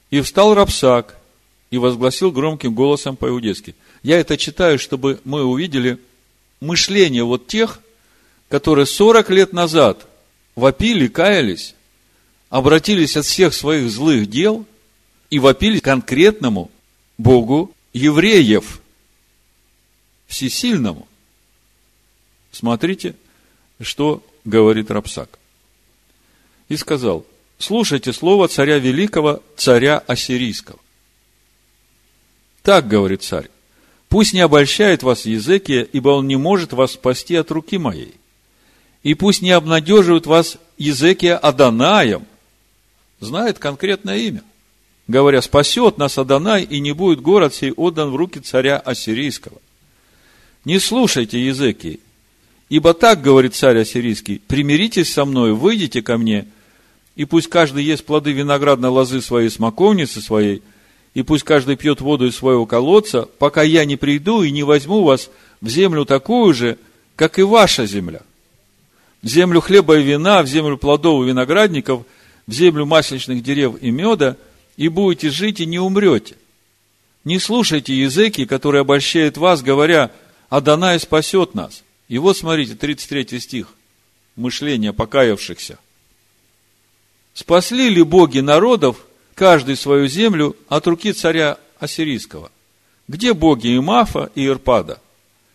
«И 0.09 0.21
встал 0.21 0.55
Рапсак 0.55 1.15
и 1.69 1.77
возгласил 1.77 2.31
громким 2.31 2.73
голосом 2.73 3.15
по-иудейски». 3.15 3.75
Я 4.05 4.19
это 4.19 4.37
читаю, 4.37 4.77
чтобы 4.77 5.19
мы 5.23 5.43
увидели 5.43 5.97
мышление 6.59 7.23
вот 7.23 7.47
тех, 7.47 7.79
которые 8.49 8.85
40 8.85 9.31
лет 9.31 9.51
назад 9.51 10.05
вопили, 10.53 11.07
каялись, 11.07 11.73
обратились 12.51 13.17
от 13.17 13.25
всех 13.25 13.51
своих 13.55 13.89
злых 13.89 14.29
дел 14.29 14.63
и 15.31 15.39
вопили 15.39 15.79
конкретному 15.79 16.69
Богу 17.17 17.73
евреев, 17.93 18.79
всесильному. 20.27 21.07
Смотрите, 22.51 23.15
что 23.81 24.23
говорит 24.43 24.91
Рапсак. 24.91 25.39
И 26.69 26.77
сказал, 26.77 27.25
слушайте 27.57 28.13
слово 28.13 28.49
царя 28.49 28.77
великого, 28.77 29.41
царя 29.57 29.97
ассирийского. 29.97 30.77
Так 32.61 32.87
говорит 32.87 33.23
царь. 33.23 33.49
Пусть 34.15 34.31
не 34.31 34.39
обольщает 34.39 35.03
вас 35.03 35.25
Езекия, 35.25 35.81
ибо 35.91 36.11
он 36.11 36.25
не 36.25 36.37
может 36.37 36.71
вас 36.71 36.93
спасти 36.93 37.35
от 37.35 37.51
руки 37.51 37.77
моей. 37.77 38.15
И 39.03 39.13
пусть 39.13 39.41
не 39.41 39.51
обнадеживает 39.51 40.25
вас 40.25 40.57
Езекия 40.77 41.35
Аданаем, 41.35 42.25
знает 43.19 43.59
конкретное 43.59 44.19
имя, 44.19 44.41
говоря, 45.09 45.41
спасет 45.41 45.97
нас 45.97 46.17
Аданай, 46.17 46.63
и 46.63 46.79
не 46.79 46.93
будет 46.93 47.19
город 47.19 47.53
сей 47.53 47.73
отдан 47.73 48.09
в 48.11 48.15
руки 48.15 48.39
царя 48.39 48.77
Ассирийского. 48.77 49.57
Не 50.63 50.79
слушайте 50.79 51.45
Езекии, 51.45 51.99
ибо 52.69 52.93
так 52.93 53.21
говорит 53.21 53.53
царь 53.53 53.79
Ассирийский, 53.79 54.41
примиритесь 54.47 55.11
со 55.11 55.25
мной, 55.25 55.51
выйдите 55.51 56.01
ко 56.01 56.17
мне, 56.17 56.47
и 57.17 57.25
пусть 57.25 57.49
каждый 57.49 57.83
ест 57.83 58.05
плоды 58.05 58.31
виноградной 58.31 58.87
лозы 58.87 59.19
своей 59.19 59.49
смоковницы 59.49 60.21
своей, 60.21 60.63
и 61.15 61.23
пусть 61.23 61.45
каждый 61.45 61.77
пьет 61.77 62.01
воду 62.01 62.27
из 62.27 62.35
своего 62.35 62.65
колодца, 62.65 63.27
пока 63.39 63.63
я 63.63 63.85
не 63.85 63.95
приду 63.95 64.43
и 64.43 64.51
не 64.51 64.63
возьму 64.63 65.03
вас 65.03 65.31
в 65.61 65.69
землю 65.69 66.05
такую 66.05 66.53
же, 66.53 66.77
как 67.15 67.39
и 67.39 67.41
ваша 67.41 67.87
земля. 67.87 68.21
В 69.21 69.27
землю 69.27 69.61
хлеба 69.61 69.97
и 69.97 70.03
вина, 70.03 70.43
в 70.43 70.47
землю 70.47 70.77
плодов 70.77 71.23
и 71.23 71.29
виноградников, 71.29 72.03
в 72.45 72.51
землю 72.51 72.85
масличных 72.85 73.41
дерев 73.41 73.81
и 73.81 73.91
меда, 73.91 74.35
и 74.75 74.89
будете 74.89 75.29
жить 75.29 75.61
и 75.61 75.65
не 75.65 75.79
умрете. 75.79 76.35
Не 77.23 77.39
слушайте 77.39 77.97
языки, 77.97 78.45
которые 78.45 78.81
обольщают 78.81 79.37
вас, 79.37 79.63
говоря, 79.63 80.11
Адонай 80.49 80.99
спасет 80.99 81.55
нас. 81.55 81.83
И 82.09 82.17
вот 82.17 82.37
смотрите, 82.37 82.75
33 82.75 83.39
стих, 83.39 83.73
мышление 84.35 84.91
покаявшихся. 84.91 85.79
Спасли 87.33 87.89
ли 87.89 88.03
боги 88.03 88.39
народов, 88.39 88.97
каждый 89.35 89.75
свою 89.75 90.07
землю, 90.07 90.55
от 90.67 90.87
руки 90.87 91.13
царя 91.13 91.57
Ассирийского? 91.79 92.51
Где 93.07 93.33
боги 93.33 93.77
Имафа 93.77 94.31
и 94.33 94.47
Ирпада? 94.47 94.99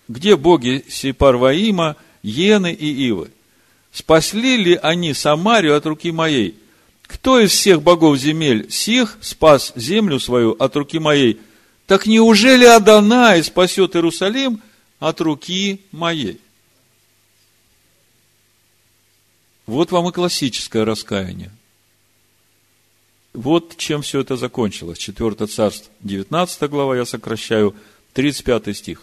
Где 0.06 0.36
боги 0.36 0.84
Сипарваима, 0.88 1.96
Йены 2.22 2.72
и 2.72 3.08
Ивы? 3.08 3.30
Спасли 3.92 4.56
ли 4.56 4.78
они 4.80 5.14
Самарию 5.14 5.76
от 5.76 5.86
руки 5.86 6.12
моей? 6.12 6.54
Кто 7.02 7.40
из 7.40 7.50
всех 7.50 7.82
богов 7.82 8.18
земель 8.18 8.70
сих 8.70 9.18
спас 9.20 9.72
землю 9.74 10.20
свою 10.20 10.52
от 10.52 10.76
руки 10.76 11.00
моей? 11.00 11.40
Так 11.86 12.06
неужели 12.06 12.64
Адонай 12.64 13.42
спасет 13.42 13.96
Иерусалим 13.96 14.62
от 15.00 15.20
руки 15.20 15.80
моей? 15.90 16.40
Вот 19.66 19.90
вам 19.90 20.08
и 20.08 20.12
классическое 20.12 20.84
раскаяние. 20.84 21.50
Вот 23.32 23.76
чем 23.76 24.02
все 24.02 24.20
это 24.20 24.36
закончилось. 24.36 24.98
4 24.98 25.46
царство, 25.46 25.92
19 26.00 26.70
глава, 26.70 26.96
я 26.96 27.04
сокращаю, 27.04 27.74
35 28.14 28.76
стих. 28.76 29.02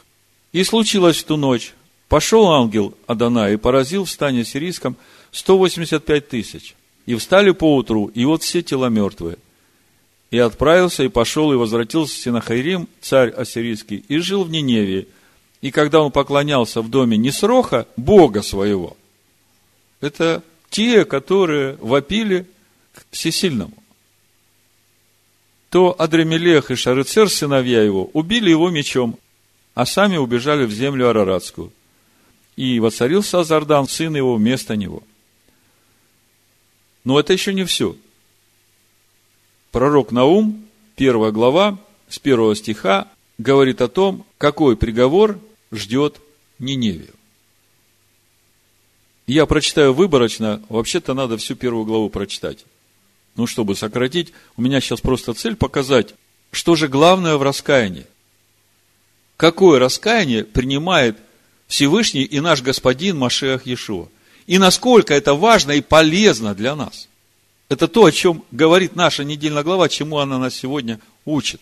И 0.51 0.63
случилось 0.63 1.17
в 1.17 1.23
ту 1.23 1.37
ночь, 1.37 1.73
пошел 2.09 2.51
ангел 2.51 2.93
Адана 3.05 3.51
и 3.51 3.57
поразил 3.57 4.05
в 4.05 4.09
стане 4.09 4.43
сирийском 4.43 4.97
185 5.31 6.27
тысяч. 6.27 6.75
И 7.05 7.15
встали 7.15 7.51
поутру, 7.51 8.07
и 8.07 8.25
вот 8.25 8.43
все 8.43 8.61
тела 8.61 8.89
мертвые. 8.89 9.37
И 10.29 10.37
отправился, 10.37 11.03
и 11.03 11.07
пошел, 11.07 11.53
и 11.53 11.55
возвратился 11.55 12.19
Синахайрим, 12.19 12.89
царь 12.99 13.29
ассирийский, 13.29 14.03
и 14.09 14.17
жил 14.17 14.43
в 14.43 14.49
Ниневии. 14.49 15.07
И 15.61 15.71
когда 15.71 16.01
он 16.01 16.11
поклонялся 16.11 16.81
в 16.81 16.89
доме 16.89 17.15
Несроха, 17.15 17.87
Бога 17.95 18.41
своего, 18.41 18.97
это 20.01 20.43
те, 20.69 21.05
которые 21.05 21.77
вопили 21.77 22.45
к 22.93 23.05
всесильному, 23.11 23.73
то 25.69 25.95
Адремелех 25.97 26.71
и 26.71 26.75
Шарыцер, 26.75 27.29
сыновья 27.29 27.83
его, 27.83 28.09
убили 28.13 28.49
его 28.49 28.69
мечом, 28.69 29.17
а 29.73 29.85
сами 29.85 30.17
убежали 30.17 30.65
в 30.65 30.71
землю 30.71 31.09
Араратскую. 31.09 31.71
И 32.55 32.79
воцарился 32.79 33.39
Азардан, 33.39 33.87
сын 33.87 34.15
его, 34.15 34.35
вместо 34.35 34.75
него. 34.75 35.03
Но 37.03 37.19
это 37.19 37.33
еще 37.33 37.53
не 37.53 37.63
все. 37.63 37.95
Пророк 39.71 40.11
Наум, 40.11 40.65
первая 40.95 41.31
глава, 41.31 41.77
с 42.09 42.17
первого 42.17 42.55
стиха, 42.55 43.07
говорит 43.37 43.81
о 43.81 43.87
том, 43.87 44.25
какой 44.37 44.75
приговор 44.75 45.39
ждет 45.71 46.19
Ниневию. 46.59 47.13
Я 49.27 49.45
прочитаю 49.45 49.93
выборочно, 49.93 50.63
вообще-то 50.69 51.13
надо 51.13 51.37
всю 51.37 51.55
первую 51.55 51.85
главу 51.85 52.09
прочитать. 52.09 52.65
Ну, 53.37 53.47
чтобы 53.47 53.75
сократить, 53.75 54.33
у 54.57 54.61
меня 54.61 54.81
сейчас 54.81 54.99
просто 54.99 55.33
цель 55.33 55.55
показать, 55.55 56.15
что 56.51 56.75
же 56.75 56.89
главное 56.89 57.37
в 57.37 57.43
раскаянии 57.43 58.05
какое 59.37 59.79
раскаяние 59.79 60.43
принимает 60.43 61.17
Всевышний 61.67 62.23
и 62.23 62.39
наш 62.39 62.61
Господин 62.61 63.17
Машех 63.17 63.65
Иешуа. 63.65 64.09
И 64.47 64.57
насколько 64.57 65.13
это 65.13 65.35
важно 65.35 65.73
и 65.73 65.81
полезно 65.81 66.55
для 66.55 66.75
нас. 66.75 67.07
Это 67.69 67.87
то, 67.87 68.05
о 68.05 68.11
чем 68.11 68.43
говорит 68.51 68.95
наша 68.95 69.23
недельная 69.23 69.63
глава, 69.63 69.89
чему 69.89 70.17
она 70.17 70.39
нас 70.39 70.55
сегодня 70.55 70.99
учит. 71.25 71.61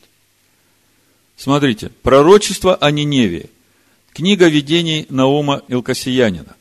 Смотрите, 1.35 1.89
пророчество 2.01 2.75
о 2.75 2.91
Ниневии. 2.91 3.49
Книга 4.13 4.47
видений 4.47 5.05
Наума 5.09 5.63
Илкасиянина. 5.67 6.55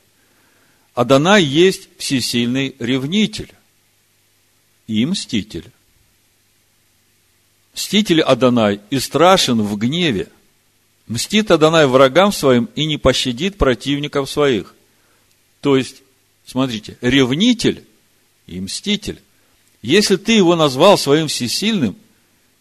Адонай 0.94 1.44
есть 1.44 1.88
всесильный 1.98 2.74
ревнитель 2.79 3.53
и 4.87 5.05
мститель. 5.07 5.70
Мститель 7.75 8.20
Адонай 8.20 8.81
и 8.90 8.99
страшен 8.99 9.62
в 9.62 9.77
гневе– 9.77 10.29
Мстит 11.07 11.51
Адонай 11.51 11.87
врагам 11.87 12.33
своим 12.33 12.68
и 12.75 12.87
не 12.87 12.97
пощадит 12.97 13.59
противников 13.59 14.31
своих. 14.31 14.75
То 15.61 15.77
есть, 15.77 16.03
смотрите, 16.47 16.97
ревнитель 17.01 17.85
и 18.47 18.61
мститель. 18.61 19.20
Если 19.83 20.16
ты 20.16 20.33
его 20.33 20.57
назвал 20.57 20.97
своим 20.97 21.29
всесильным, 21.29 21.97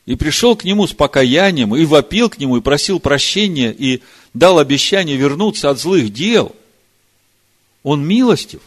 и 0.06 0.16
пришел 0.16 0.58
к 0.58 0.66
нему 0.66 0.86
с 0.86 0.92
покаянием, 0.92 1.74
и 1.74 1.86
вопил 1.86 2.30
к 2.30 2.38
нему, 2.38 2.58
и 2.58 2.62
просил 2.62 3.00
прощения, 3.00 3.72
и 3.72 4.02
дал 4.34 4.60
обещание 4.60 5.16
вернуться 5.16 5.70
от 5.70 5.80
злых 5.80 6.12
дел, 6.12 6.54
он 7.84 8.06
милостив. 8.06 8.60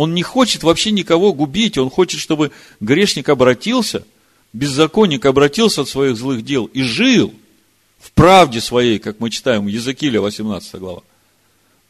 Он 0.00 0.14
не 0.14 0.22
хочет 0.22 0.62
вообще 0.62 0.92
никого 0.92 1.32
губить, 1.32 1.76
он 1.76 1.90
хочет, 1.90 2.20
чтобы 2.20 2.52
грешник 2.80 3.28
обратился, 3.28 4.04
беззаконник 4.52 5.26
обратился 5.26 5.82
от 5.82 5.88
своих 5.88 6.16
злых 6.16 6.44
дел 6.44 6.64
и 6.66 6.82
жил– 6.82 7.34
в 8.00 8.12
правде 8.12 8.60
своей, 8.60 8.98
как 8.98 9.20
мы 9.20 9.30
читаем 9.30 9.66
в 9.66 9.68
Языкиле 9.68 10.20
18 10.20 10.74
глава. 10.76 11.02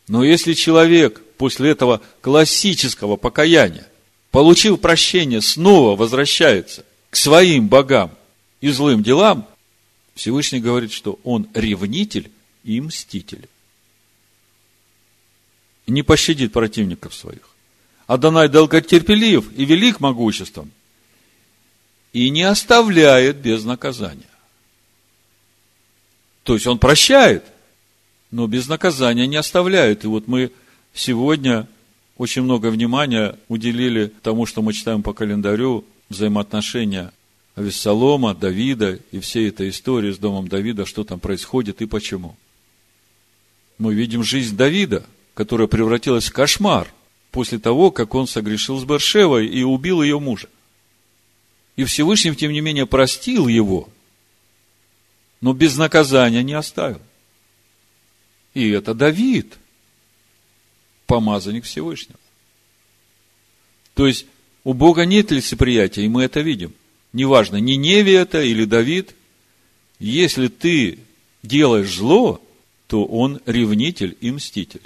Но 0.09 0.25
если 0.25 0.55
человек 0.55 1.23
после 1.39 1.71
этого 1.71 2.03
классического 2.21 3.17
покаяния, 3.17 3.87
получив 4.33 4.81
прощение, 4.81 5.41
снова 5.41 5.97
возвращается 5.97 6.85
к 7.11 7.17
своим 7.17 7.69
богам 7.69 8.11
и 8.61 8.71
злым 8.71 9.03
делам, 9.05 9.47
Всевышний 10.17 10.61
говорит, 10.61 10.93
что 10.93 11.21
он 11.23 11.49
ревнитель 11.55 12.31
и 12.65 12.81
мститель. 12.81 13.49
Не 15.87 16.03
пощадит 16.03 16.53
противников 16.53 17.15
своих. 17.15 17.49
Адонай 18.11 18.49
долготерпелив 18.49 19.57
и 19.57 19.65
велик 19.65 20.01
могуществом, 20.01 20.73
и 22.13 22.29
не 22.31 22.43
оставляет 22.43 23.37
без 23.37 23.63
наказания. 23.63 24.27
То 26.43 26.55
есть 26.55 26.67
он 26.67 26.81
прощает, 26.81 27.45
но 28.33 28.49
без 28.49 28.67
наказания 28.67 29.29
не 29.29 29.37
оставляет. 29.37 30.03
И 30.03 30.09
вот 30.09 30.27
мы 30.27 30.51
сегодня 30.93 31.69
очень 32.17 32.43
много 32.43 32.73
внимания 32.73 33.39
уделили 33.47 34.13
тому, 34.25 34.45
что 34.45 34.61
мы 34.61 34.73
читаем 34.73 35.05
по 35.05 35.13
календарю, 35.13 35.85
взаимоотношения 36.09 37.13
Авессалома, 37.55 38.35
Давида 38.35 38.99
и 39.13 39.21
всей 39.21 39.51
этой 39.51 39.69
истории 39.69 40.11
с 40.11 40.19
домом 40.19 40.49
Давида, 40.49 40.85
что 40.85 41.05
там 41.05 41.21
происходит 41.21 41.81
и 41.81 41.87
почему. 41.87 42.35
Мы 43.79 43.95
видим 43.95 44.25
жизнь 44.25 44.57
Давида, 44.57 45.07
которая 45.35 45.69
превратилась 45.69 46.27
в 46.27 46.33
кошмар 46.33 46.93
после 47.31 47.59
того, 47.59 47.91
как 47.91 48.15
он 48.15 48.27
согрешил 48.27 48.79
с 48.79 48.85
Бершевой 48.85 49.47
и 49.47 49.63
убил 49.63 50.03
ее 50.03 50.19
мужа. 50.19 50.49
И 51.77 51.85
Всевышний, 51.85 52.35
тем 52.35 52.53
не 52.53 52.61
менее, 52.61 52.87
простил 52.87 53.49
его– 53.49 53.89
но 55.41 55.53
без 55.53 55.77
наказания 55.77 56.43
не 56.43 56.53
оставил. 56.53 57.01
И 58.55 58.69
это 58.71 58.95
Давид, 58.95 59.57
помазанник 61.07 61.65
Всевышнего. 61.65 62.19
То 63.95 64.07
есть, 64.07 64.27
у 64.65 64.75
Бога 64.75 65.05
нет 65.05 65.31
лицеприятия, 65.31 66.05
и 66.05 66.09
мы 66.09 66.25
это 66.25 66.41
видим. 66.41 66.75
Неважно, 67.13 67.57
не 67.57 67.77
Неви 67.77 68.13
это 68.13 68.43
или 68.43 68.65
Давид. 68.65 69.15
Если 69.99 70.49
ты 70.49 70.99
делаешь 71.43 71.95
зло, 71.95 72.41
то 72.87 73.05
он 73.05 73.41
ревнитель 73.47 74.17
и 74.21 74.31
мститель. 74.31 74.83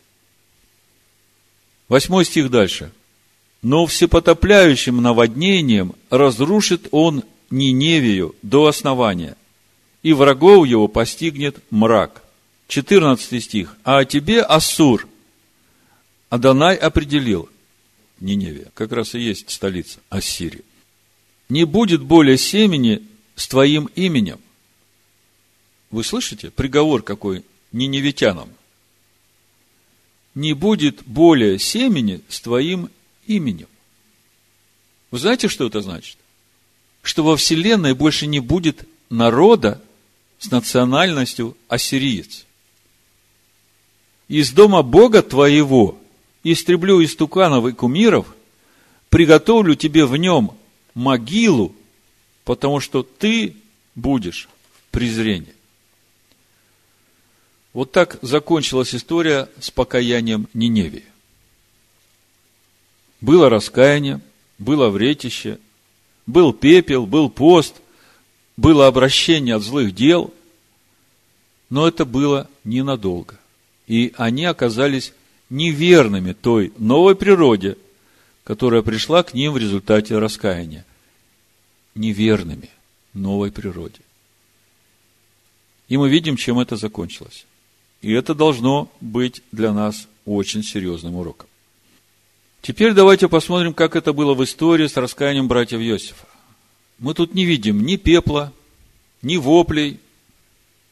Восьмой 1.88 2.25
стих 2.25 2.51
дальше. 2.51 2.92
Но 3.62 3.87
всепотопляющим 3.87 5.01
наводнением 5.01 5.94
разрушит 6.11 6.88
он 6.90 7.25
Ниневию 7.51 8.35
до 8.42 8.66
основания– 8.66 9.37
и 10.05 10.12
врагов 10.12 10.68
его 10.68 10.87
постигнет 10.87 11.59
мрак. 11.70 12.23
14 12.68 13.42
стих. 13.42 13.77
А 13.83 13.99
о 13.99 14.05
тебе, 14.05 14.42
Ассур, 14.42 15.09
Адонай 16.29 16.77
определил, 16.77 17.49
Ниневия, 18.20 18.70
как 18.75 18.92
раз 18.92 19.14
и 19.14 19.20
есть 19.20 19.51
столица 19.51 19.99
Ассирии. 20.11 20.62
Не 21.49 21.64
будет 21.64 22.03
более 22.03 22.38
семени 22.38 23.03
с 23.35 23.49
твоим 23.49 23.87
именем. 23.94 24.38
Вы 25.90 26.05
слышите? 26.05 26.51
Приговор 26.51 27.03
какой 27.03 27.42
ниневитянам. 27.73 28.51
Не 30.35 30.53
будет 30.53 31.03
более 31.05 31.59
семени 31.59 32.20
с 32.29 32.40
твоим 32.40 32.90
именем. 33.27 33.68
Вы 35.11 35.18
знаете, 35.18 35.49
что 35.49 35.66
это 35.66 35.81
значит? 35.81 36.18
Что 37.03 37.23
во 37.23 37.37
Вселенной 37.37 37.94
больше 37.94 38.27
не 38.27 38.40
будет 38.40 38.88
народа 39.11 39.81
с 40.38 40.51
национальностью 40.51 41.57
ассириец. 41.68 42.47
Из 44.29 44.53
дома 44.53 44.83
Бога 44.83 45.23
твоего 45.23 45.99
истреблю 46.42 47.03
истуканов 47.05 47.66
и 47.66 47.73
кумиров, 47.73 48.35
приготовлю 49.09 49.75
тебе 49.75 50.05
в 50.07 50.16
нем 50.16 50.57
могилу, 50.94 51.75
потому 52.44 52.81
что 52.81 53.03
ты 53.03 53.57
будешь 53.94 54.49
в 54.73 54.90
презрении. 54.90 55.55
Вот 57.75 57.91
так 57.91 58.19
закончилась 58.23 58.95
история 58.95 59.49
с 59.59 59.71
покаянием 59.71 60.49
Ниневии. 60.55 61.05
Было 63.21 63.51
раскаяние, 63.51 64.21
было 64.59 64.91
вретище, 64.91 65.59
был 66.25 66.53
пепел, 66.53 67.05
был 67.05 67.29
пост, 67.29 67.75
было 68.57 68.87
обращение 68.87 69.57
от 69.57 69.63
злых 69.63 69.93
дел, 69.93 70.33
но 71.69 71.89
это 71.89 72.05
было 72.05 72.49
ненадолго. 72.63 73.41
И 73.89 74.15
они 74.17 74.45
оказались 74.45 75.13
неверными 75.51 76.33
той 76.33 76.73
новой 76.79 77.17
природе, 77.17 77.77
которая 78.45 78.83
пришла 78.83 79.25
к 79.25 79.35
ним 79.35 79.53
в 79.53 79.59
результате 79.59 80.17
раскаяния. 80.19 80.87
Неверными 81.97 82.71
новой 83.15 83.51
природе. 83.51 84.01
И 85.89 85.97
мы 85.97 86.09
видим, 86.09 86.37
чем 86.37 86.61
это 86.61 86.77
закончилось. 86.77 87.47
И 88.05 88.12
это 88.12 88.35
должно 88.35 88.93
быть 89.01 89.40
для 89.51 89.73
нас 89.73 90.09
очень 90.27 90.62
серьезным 90.62 91.17
уроком. 91.17 91.49
Теперь 92.61 92.93
давайте 92.93 93.31
посмотрим, 93.31 93.73
как 93.73 93.97
это 93.97 94.12
было 94.12 94.35
в 94.35 94.45
истории 94.45 94.87
с 94.87 94.99
раскаянием 94.99 95.49
братьев 95.49 95.81
Иосифа. 95.81 96.27
Мы 96.99 97.14
тут 97.14 97.33
не 97.33 97.47
видим 97.47 97.81
ни 97.81 97.97
пепла, 97.97 98.53
ни 99.23 99.38
воплей, 99.38 100.01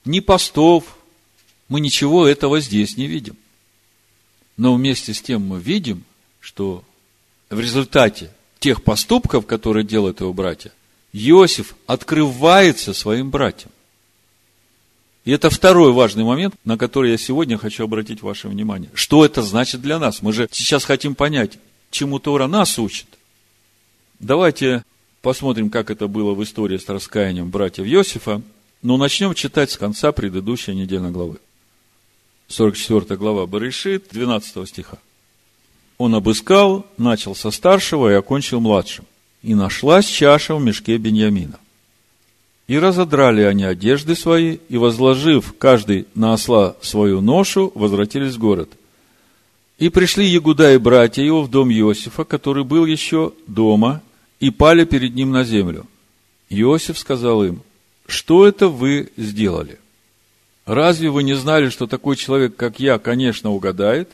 ни 0.06 0.20
постов. 0.20 0.96
Мы 1.68 1.80
ничего 1.80 2.26
этого 2.26 2.60
здесь 2.60 2.96
не 2.96 3.06
видим. 3.06 3.36
Но 4.56 4.72
вместе 4.72 5.12
с 5.12 5.20
тем 5.20 5.46
мы 5.46 5.60
видим, 5.60 6.04
что 6.40 6.82
в 7.50 7.60
результате 7.60 8.30
тех 8.58 8.82
поступков, 8.82 9.44
которые 9.44 9.84
делают 9.84 10.20
его 10.20 10.32
братья, 10.32 10.72
Иосиф 11.12 11.74
открывается 11.86 12.94
своим 12.94 13.28
братьям. 13.28 13.70
И 15.24 15.30
это 15.30 15.50
второй 15.50 15.92
важный 15.92 16.24
момент, 16.24 16.54
на 16.64 16.76
который 16.76 17.12
я 17.12 17.16
сегодня 17.16 17.56
хочу 17.56 17.84
обратить 17.84 18.22
ваше 18.22 18.48
внимание. 18.48 18.90
Что 18.94 19.24
это 19.24 19.42
значит 19.42 19.80
для 19.80 19.98
нас? 19.98 20.20
Мы 20.20 20.32
же 20.32 20.48
сейчас 20.50 20.84
хотим 20.84 21.14
понять, 21.14 21.58
чему 21.90 22.18
Тора 22.18 22.48
нас 22.48 22.78
учит. 22.78 23.06
Давайте 24.18 24.84
посмотрим, 25.20 25.70
как 25.70 25.90
это 25.90 26.08
было 26.08 26.34
в 26.34 26.42
истории 26.42 26.76
с 26.76 26.88
раскаянием 26.88 27.50
братьев 27.50 27.86
Иосифа. 27.86 28.42
Но 28.82 28.96
начнем 28.96 29.32
читать 29.34 29.70
с 29.70 29.76
конца 29.76 30.10
предыдущей 30.10 30.74
недельной 30.74 31.12
главы. 31.12 31.38
44 32.48 33.16
глава 33.16 33.46
Барышит, 33.46 34.08
12 34.10 34.68
стиха. 34.68 34.98
Он 35.98 36.16
обыскал, 36.16 36.84
начал 36.98 37.36
со 37.36 37.52
старшего 37.52 38.10
и 38.10 38.14
окончил 38.14 38.60
младшим. 38.60 39.04
И 39.42 39.54
нашлась 39.54 40.06
чаша 40.06 40.56
в 40.56 40.62
мешке 40.62 40.96
Беньямина. 40.96 41.60
И 42.72 42.78
разодрали 42.78 43.42
они 43.42 43.64
одежды 43.64 44.16
свои, 44.16 44.56
и, 44.70 44.78
возложив 44.78 45.52
каждый 45.58 46.06
на 46.14 46.32
осла 46.32 46.74
свою 46.80 47.20
ношу, 47.20 47.70
возвратились 47.74 48.36
в 48.36 48.38
город. 48.38 48.70
И 49.76 49.90
пришли 49.90 50.24
Ягуда 50.24 50.72
и 50.72 50.78
братья 50.78 51.22
его 51.22 51.42
в 51.42 51.50
дом 51.50 51.70
Иосифа, 51.70 52.24
который 52.24 52.64
был 52.64 52.86
еще 52.86 53.34
дома, 53.46 54.00
и 54.40 54.48
пали 54.48 54.86
перед 54.86 55.14
ним 55.14 55.32
на 55.32 55.44
землю. 55.44 55.86
Иосиф 56.48 56.98
сказал 56.98 57.44
им, 57.44 57.60
что 58.06 58.46
это 58.46 58.68
вы 58.68 59.12
сделали? 59.18 59.78
Разве 60.64 61.10
вы 61.10 61.24
не 61.24 61.34
знали, 61.34 61.68
что 61.68 61.86
такой 61.86 62.16
человек, 62.16 62.56
как 62.56 62.80
я, 62.80 62.98
конечно, 62.98 63.50
угадает? 63.50 64.08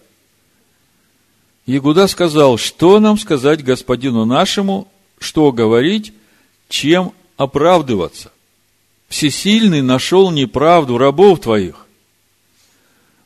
Ягуда 1.64 2.08
сказал, 2.08 2.58
что 2.58 2.98
нам 2.98 3.18
сказать 3.18 3.62
господину 3.62 4.24
нашему, 4.24 4.88
что 5.20 5.52
говорить, 5.52 6.12
чем 6.68 7.12
оправдываться? 7.36 8.32
Всесильный 9.08 9.82
нашел 9.82 10.30
неправду 10.30 10.98
рабов 10.98 11.40
твоих. 11.40 11.86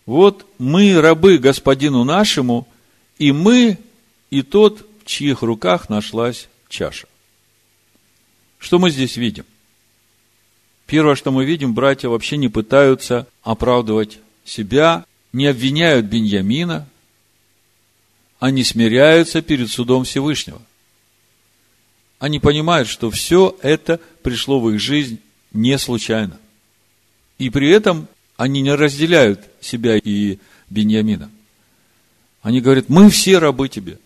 Вот 0.06 0.46
мы 0.58 1.00
рабы 1.00 1.38
господину 1.38 2.04
нашему, 2.04 2.68
и 3.18 3.32
мы, 3.32 3.78
и 4.30 4.42
тот, 4.42 4.86
в 5.02 5.06
чьих 5.06 5.42
руках 5.42 5.88
нашлась 5.88 6.48
чаша. 6.68 7.06
Что 8.58 8.78
мы 8.78 8.90
здесь 8.90 9.16
видим? 9.16 9.44
Первое, 10.86 11.14
что 11.14 11.30
мы 11.30 11.44
видим, 11.44 11.74
братья 11.74 12.08
вообще 12.08 12.36
не 12.36 12.48
пытаются 12.48 13.26
оправдывать 13.42 14.18
себя, 14.44 15.04
не 15.32 15.46
обвиняют 15.46 16.06
Беньямина, 16.06 16.88
они 18.38 18.64
смиряются 18.64 19.40
перед 19.40 19.70
судом 19.70 20.04
Всевышнего. 20.04 20.60
Они 22.18 22.38
понимают, 22.38 22.88
что 22.88 23.10
все 23.10 23.56
это 23.62 24.00
пришло 24.22 24.60
в 24.60 24.70
их 24.70 24.80
жизнь 24.80 25.20
не 25.52 25.78
случайно. 25.78 26.38
И 27.38 27.50
при 27.50 27.70
этом 27.70 28.08
они 28.36 28.60
не 28.60 28.74
разделяют 28.74 29.40
себя 29.60 29.96
и 29.96 30.38
Беньямина. 30.70 31.30
Они 32.40 32.60
говорят, 32.60 32.88
мы 32.88 33.10
все 33.10 33.38
рабы 33.38 33.68
тебе. 33.68 33.98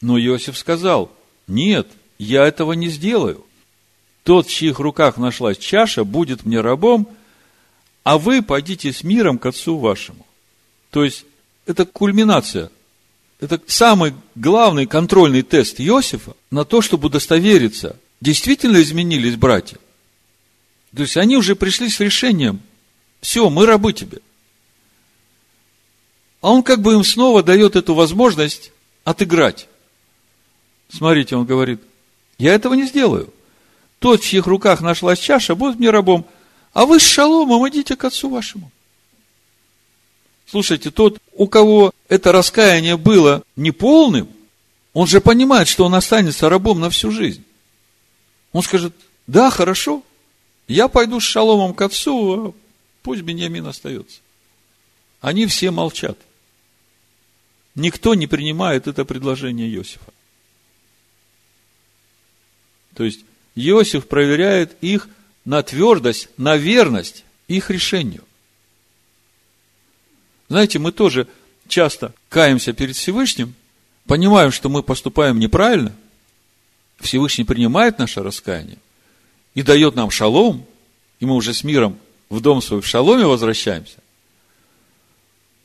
Но 0.00 0.18
Иосиф 0.18 0.56
сказал, 0.56 1.12
нет, 1.46 1.86
я 2.18 2.46
этого 2.46 2.72
не 2.72 2.88
сделаю. 2.88 3.44
Тот, 4.24 4.46
в 4.46 4.50
чьих 4.50 4.78
руках 4.78 5.18
нашлась 5.18 5.58
чаша, 5.58 6.04
будет 6.04 6.44
мне 6.44 6.60
рабом, 6.60 7.08
а 8.02 8.18
вы 8.18 8.42
пойдите 8.42 8.92
с 8.92 9.04
миром 9.04 9.38
к 9.38 9.46
отцу 9.46 9.78
вашему. 9.78 10.26
То 10.90 11.04
есть, 11.04 11.24
это 11.66 11.84
кульминация. 11.84 12.70
Это 13.40 13.60
самый 13.66 14.14
главный 14.34 14.86
контрольный 14.86 15.42
тест 15.42 15.80
Иосифа 15.80 16.34
на 16.50 16.64
то, 16.64 16.82
чтобы 16.82 17.06
удостовериться– 17.06 17.96
действительно 18.20 18.80
изменились 18.82 19.36
братья. 19.36 19.78
То 20.94 21.02
есть 21.02 21.16
они 21.16 21.36
уже 21.36 21.56
пришли 21.56 21.88
с 21.88 22.00
решением, 22.00 22.60
все, 23.20 23.48
мы 23.48 23.66
рабы 23.66 23.92
тебе. 23.92 24.18
А 26.40 26.50
он 26.50 26.62
как 26.62 26.80
бы 26.80 26.94
им 26.94 27.04
снова 27.04 27.42
дает 27.42 27.76
эту 27.76 27.94
возможность 27.94 28.72
отыграть. 29.04 29.68
Смотрите, 30.88 31.36
он 31.36 31.44
говорит, 31.44 31.80
я 32.38 32.54
этого 32.54 32.74
не 32.74 32.86
сделаю. 32.86 33.32
Тот, 33.98 34.22
в 34.22 34.26
чьих 34.26 34.46
руках 34.46 34.80
нашлась 34.80 35.18
чаша, 35.18 35.54
будет 35.54 35.78
мне 35.78 35.90
рабом, 35.90 36.26
а 36.72 36.86
вы 36.86 36.98
с 36.98 37.02
шаломом 37.02 37.68
идите 37.68 37.96
к 37.96 38.04
отцу 38.04 38.30
вашему. 38.30 38.70
Слушайте, 40.46 40.90
тот, 40.90 41.18
у 41.34 41.46
кого 41.46 41.92
это 42.08 42.32
раскаяние 42.32 42.96
было 42.96 43.44
неполным, 43.54 44.28
он 44.94 45.06
же 45.06 45.20
понимает, 45.20 45.68
что 45.68 45.84
он 45.84 45.94
останется 45.94 46.48
рабом 46.48 46.80
на 46.80 46.90
всю 46.90 47.12
жизнь. 47.12 47.44
Он 48.52 48.62
скажет, 48.62 48.94
да, 49.26 49.50
хорошо, 49.50 50.02
я 50.66 50.88
пойду 50.88 51.20
с 51.20 51.24
шаломом 51.24 51.74
к 51.74 51.82
отцу, 51.82 52.48
а 52.48 52.54
пусть 53.02 53.22
Беньямин 53.22 53.66
остается. 53.66 54.20
Они 55.20 55.46
все 55.46 55.70
молчат. 55.70 56.18
Никто 57.74 58.14
не 58.14 58.26
принимает 58.26 58.88
это 58.88 59.04
предложение 59.04 59.72
Иосифа. 59.72 60.12
То 62.94 63.04
есть, 63.04 63.20
Иосиф 63.54 64.08
проверяет 64.08 64.76
их 64.80 65.08
на 65.44 65.62
твердость, 65.62 66.28
на 66.36 66.56
верность 66.56 67.24
их 67.46 67.70
решению. 67.70 68.24
Знаете, 70.48 70.78
мы 70.80 70.90
тоже 70.90 71.28
часто 71.68 72.12
каемся 72.28 72.72
перед 72.72 72.96
Всевышним, 72.96 73.54
понимаем, 74.06 74.50
что 74.50 74.68
мы 74.68 74.82
поступаем 74.82 75.38
неправильно– 75.38 75.94
Всевышний 77.00 77.44
принимает 77.44 77.98
наше 77.98 78.22
раскаяние 78.22 78.78
и 79.54 79.62
дает 79.62 79.94
нам 79.96 80.10
шалом, 80.10 80.64
и 81.18 81.26
мы 81.26 81.34
уже 81.34 81.54
с 81.54 81.64
миром 81.64 81.98
в 82.28 82.40
дом 82.40 82.62
свой 82.62 82.80
в 82.80 82.86
шаломе 82.86 83.26
возвращаемся. 83.26 83.96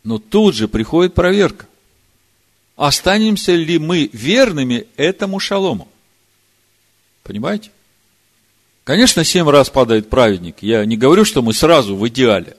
Но 0.03 0.17
тут 0.17 0.55
же 0.55 0.67
приходит 0.67 1.13
проверка. 1.13 1.67
Останемся 2.75 3.53
ли 3.53 3.79
мы 3.79 4.09
верными 4.11 4.87
этому 4.97 5.39
шалому? 5.39 5.87
Понимаете? 7.23 7.71
Конечно, 8.83 9.23
семь 9.23 9.49
раз 9.49 9.69
падает 9.69 10.09
праведник. 10.09 10.57
Я 10.61 10.85
не 10.85 10.97
говорю, 10.97 11.25
что 11.25 11.41
мы 11.41 11.53
сразу 11.53 11.95
в 11.95 12.07
идеале. 12.07 12.55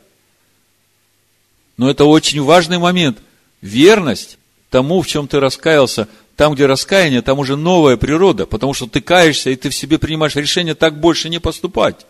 Но 1.77 1.91
это 1.91 2.05
очень 2.05 2.43
важный 2.43 2.79
момент. 2.79 3.19
Верность 3.61 4.39
тому, 4.71 5.03
в 5.03 5.07
чем 5.07 5.29
ты 5.29 5.39
раскаялся, 5.39 6.09
там, 6.37 6.55
где 6.55 6.67
раскаяние, 6.67 7.23
там 7.23 7.39
уже 7.39 7.57
новая 7.57 7.97
природа, 7.97 8.47
потому 8.47 8.75
что 8.75 8.87
ты 8.87 9.01
каешься, 9.01 9.51
и 9.51 9.57
ты 9.57 9.71
в 9.71 9.75
себе 9.75 9.99
принимаешь 9.99 10.37
решение 10.37 10.75
так 10.75 11.01
больше 11.01 11.31
не 11.31 11.41
поступать. 11.41 12.07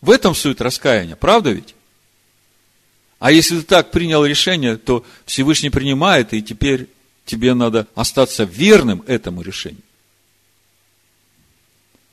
В 0.00 0.10
этом 0.10 0.34
суть 0.34 0.60
раскаяния, 0.60 1.14
правда 1.14 1.50
ведь? 1.50 1.74
А 3.18 3.30
если 3.30 3.58
ты 3.58 3.62
так 3.62 3.90
принял 3.90 4.24
решение, 4.24 4.76
то 4.76 5.04
Всевышний 5.26 5.70
принимает, 5.70 6.32
и 6.32 6.42
теперь 6.42 6.88
тебе 7.26 7.54
надо 7.54 7.86
остаться 7.94 8.44
верным 8.44 9.02
этому 9.06 9.42
решению. 9.42 9.82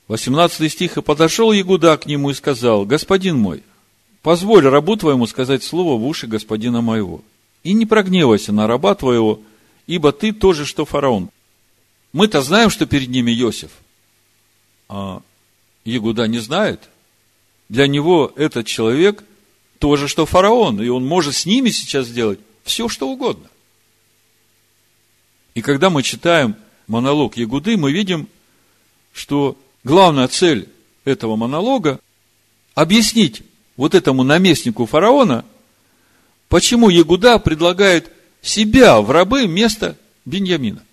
18 0.07 0.71
стих. 0.71 0.97
«И 0.97 1.01
подошел 1.01 1.53
Ягуда 1.53 1.95
к 1.97 2.05
нему 2.05 2.31
и 2.31 2.33
сказал, 2.33 2.85
Господин 2.85 3.37
мой, 3.37 3.63
позволь 4.21 4.67
рабу 4.67 4.97
твоему 4.97 5.25
сказать 5.25 5.63
слово 5.63 5.97
в 5.97 6.05
уши 6.05 6.27
господина 6.27 6.81
моего, 6.81 7.21
и 7.63 7.71
не 7.71 7.85
прогневайся 7.85 8.51
на 8.51 8.67
раба 8.67 8.93
твоего, 8.93 9.39
ибо 9.91 10.13
ты 10.13 10.31
тоже, 10.31 10.65
что 10.65 10.85
фараон. 10.85 11.29
Мы-то 12.13 12.41
знаем, 12.41 12.69
что 12.69 12.85
перед 12.85 13.09
ними 13.09 13.31
Иосиф, 13.33 13.71
а 14.87 15.21
Ягуда 15.83 16.27
не 16.27 16.39
знает. 16.39 16.87
Для 17.67 17.87
него 17.87 18.31
этот 18.37 18.67
человек 18.67 19.21
тоже, 19.79 20.07
что 20.07 20.25
фараон, 20.25 20.81
и 20.81 20.87
он 20.87 21.05
может 21.05 21.35
с 21.35 21.45
ними 21.45 21.71
сейчас 21.71 22.07
сделать 22.07 22.39
все, 22.63 22.87
что 22.87 23.09
угодно. 23.09 23.49
И 25.55 25.61
когда 25.61 25.89
мы 25.89 26.03
читаем 26.03 26.55
монолог 26.87 27.35
Ягуды, 27.35 27.75
мы 27.75 27.91
видим, 27.91 28.29
что 29.11 29.57
главная 29.83 30.29
цель 30.29 30.69
этого 31.03 31.35
монолога– 31.35 31.99
объяснить 32.75 33.41
вот 33.75 33.93
этому 33.93 34.23
наместнику 34.23 34.85
фараона, 34.85 35.43
почему 36.47 36.87
Ягуда 36.87 37.39
предлагает 37.39 38.09
себя 38.41 39.01
в 39.01 39.11
рабы 39.11 39.45
вместо 39.45 39.97
Беньямина. 40.25 40.83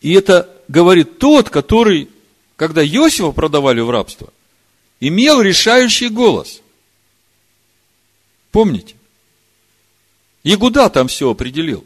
И 0.00 0.12
это 0.12 0.50
говорит 0.68 1.18
тот, 1.18 1.50
который, 1.50 2.08
когда 2.56 2.84
Иосифа 2.84 3.32
продавали 3.32 3.80
в 3.80 3.90
рабство, 3.90 4.32
имел 5.00 5.40
решающий 5.40 6.08
голос. 6.08 6.62
Помните? 8.52 8.94
Ягуда 10.42 10.88
там 10.90 11.08
все 11.08 11.30
определил. 11.30 11.84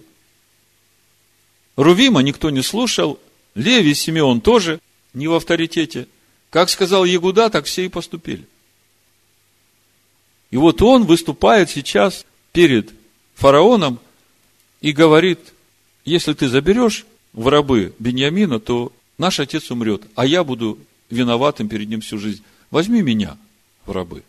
Рувима 1.77 2.21
никто 2.21 2.51
не 2.51 2.63
слушал, 2.63 3.19
Леви, 3.55 3.95
Симеон 3.95 4.41
тоже 4.41 4.81
не 5.15 5.29
в 5.29 5.35
авторитете. 5.35 6.07
Как 6.51 6.69
сказал 6.69 7.05
Ягуда, 7.05 7.49
так 7.49 7.65
все 7.65 7.87
и 7.87 7.89
поступили. 7.89 8.47
И 10.51 10.57
вот 10.57 10.83
он 10.83 11.05
выступает 11.05 11.71
сейчас 11.71 12.27
перед 12.53 12.91
фараоном 13.35 13.99
и 14.81 14.93
говорит, 14.93 15.39
если 16.05 16.33
ты 16.33 16.49
заберешь 16.49 17.07
в 17.33 17.49
рабы 17.49 17.95
Беньямина, 17.99 18.61
то 18.61 18.93
наш 19.19 19.41
отец 19.41 19.71
умрет, 19.71 20.03
а 20.15 20.27
я 20.27 20.45
буду 20.45 20.79
виноватым 21.11 21.69
перед 21.69 21.89
ним 21.89 22.01
всю 22.01 22.19
жизнь. 22.19 22.43
Возьми 22.71 23.03
меня 23.03 23.37
в 23.85 23.93
рабы. 23.93 24.23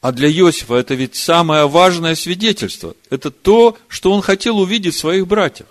А 0.00 0.12
для 0.12 0.30
Иосифа 0.30 0.74
это 0.74 0.94
ведь 0.94 1.16
самое 1.16 1.66
важное 1.68 2.14
свидетельство. 2.14 2.94
Это 3.10 3.30
то, 3.30 3.76
что 3.88 4.12
он 4.12 4.22
хотел 4.22 4.58
увидеть 4.58 4.94
в 4.94 4.98
своих 4.98 5.26
братьях. 5.26 5.68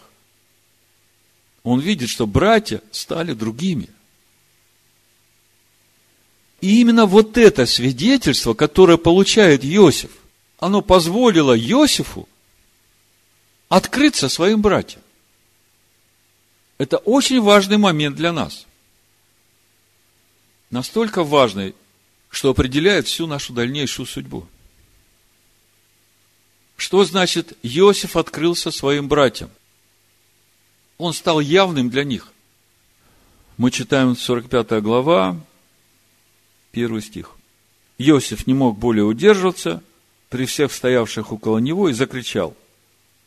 Он 1.64 1.80
видит, 1.80 2.10
что 2.10 2.28
братья 2.28 2.82
стали 2.92 3.34
другими. 3.34 3.90
И 6.62 6.82
именно 6.82 7.06
вот 7.06 7.38
это 7.38 7.66
свидетельство, 7.66 8.54
которое 8.54 8.98
получает 8.98 9.64
Иосиф, 9.64 10.12
оно 10.60 10.82
позволило 10.82 11.58
Иосифу 11.58 12.28
открыться 13.70 14.30
своим 14.30 14.62
братьям. 14.62 15.02
Это 16.78 16.98
очень 16.98 17.42
важный 17.42 17.78
момент 17.78 18.16
для 18.16 18.32
нас. 18.32 18.66
Настолько 20.70 21.24
важный, 21.24 21.76
что 22.30 22.50
определяет 22.50 23.08
всю 23.08 23.28
нашу 23.28 23.54
дальнейшую 23.54 24.06
судьбу. 24.06 24.48
Что 26.76 27.06
значит 27.06 27.58
Иосиф 27.64 28.18
открылся 28.18 28.72
своим 28.72 29.08
братьям? 29.08 29.50
Он 30.98 31.14
стал 31.14 31.40
явным 31.40 31.90
для 31.90 32.04
них. 32.04 32.32
Мы 33.58 33.72
читаем 33.72 34.18
45 34.18 34.82
глава, 34.82 35.40
первый 36.72 37.02
стих. 37.02 37.32
Иосиф 37.98 38.48
не 38.48 38.54
мог 38.54 38.78
более 38.78 39.06
удерживаться 39.06 39.82
при 40.36 40.46
всех 40.46 40.74
стоявших 40.74 41.32
около 41.32 41.60
него 41.60 41.88
и 41.88 41.94
закричал, 41.94 42.58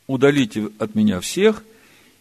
удалите 0.07 0.69
от 0.79 0.95
меня 0.95 1.21
всех, 1.21 1.65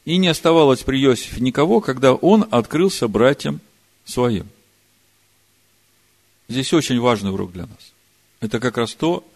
и 0.06 0.16
не 0.16 0.30
оставалось 0.30 0.82
при 0.84 1.04
Иосифе 1.04 1.42
никого, 1.42 1.82
когда 1.82 2.14
он 2.14 2.48
открылся 2.52 3.10
братьям 3.10 3.60
своим. 4.06 4.48
Здесь 6.48 6.72
очень 6.72 7.02
важный 7.02 7.32
урок 7.32 7.52
для 7.52 7.64
нас. 7.64 7.92
Это 8.40 8.62
как 8.62 8.78
раз 8.78 8.94
то, 8.94 9.28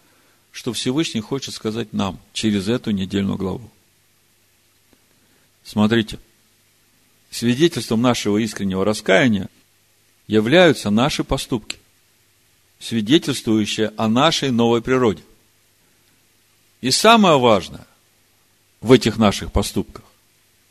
что 0.52 0.72
Всевышний 0.72 1.20
хочет 1.20 1.52
сказать 1.52 1.92
нам 1.92 2.18
через 2.32 2.66
эту 2.68 2.90
недельную 2.90 3.36
главу. 3.36 3.70
Смотрите, 5.64 6.18
свидетельством 7.30 8.00
нашего 8.00 8.38
искреннего 8.38 8.86
раскаяния 8.86 9.50
являются 10.26 10.88
наши 10.88 11.24
поступки, 11.24 11.76
свидетельствующие 12.80 13.92
о 13.98 14.08
нашей 14.08 14.50
новой 14.50 14.80
природе. 14.80 15.22
И 16.82 16.90
самое 16.90 17.38
важное 17.38 17.86
в 18.82 18.92
этих 18.92 19.16
наших 19.16 19.50
поступках, 19.50 20.04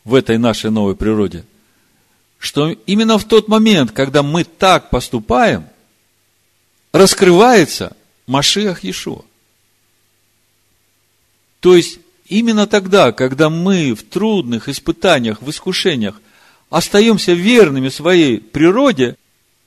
в 0.03 0.13
этой 0.13 0.37
нашей 0.37 0.69
новой 0.69 0.95
природе, 0.95 1.45
что 2.37 2.69
именно 2.69 3.17
в 3.17 3.23
тот 3.23 3.47
момент, 3.47 3.91
когда 3.91 4.21
мы 4.21 4.43
так 4.43 4.91
поступаем– 4.91 5.65
раскрывается 6.91 7.95
Машиах 8.27 8.83
Иешуа. 8.83 9.23
То 11.59 11.75
есть, 11.75 11.99
именно 12.27 12.67
тогда, 12.67 13.11
когда 13.11 13.49
мы 13.49 13.93
в 13.93 14.03
трудных 14.03 14.67
испытаниях, 14.67 15.41
в 15.41 15.49
искушениях 15.49 16.19
остаемся 16.69 17.33
верными 17.33 17.89
своей 17.89 18.39
природе, 18.39 19.15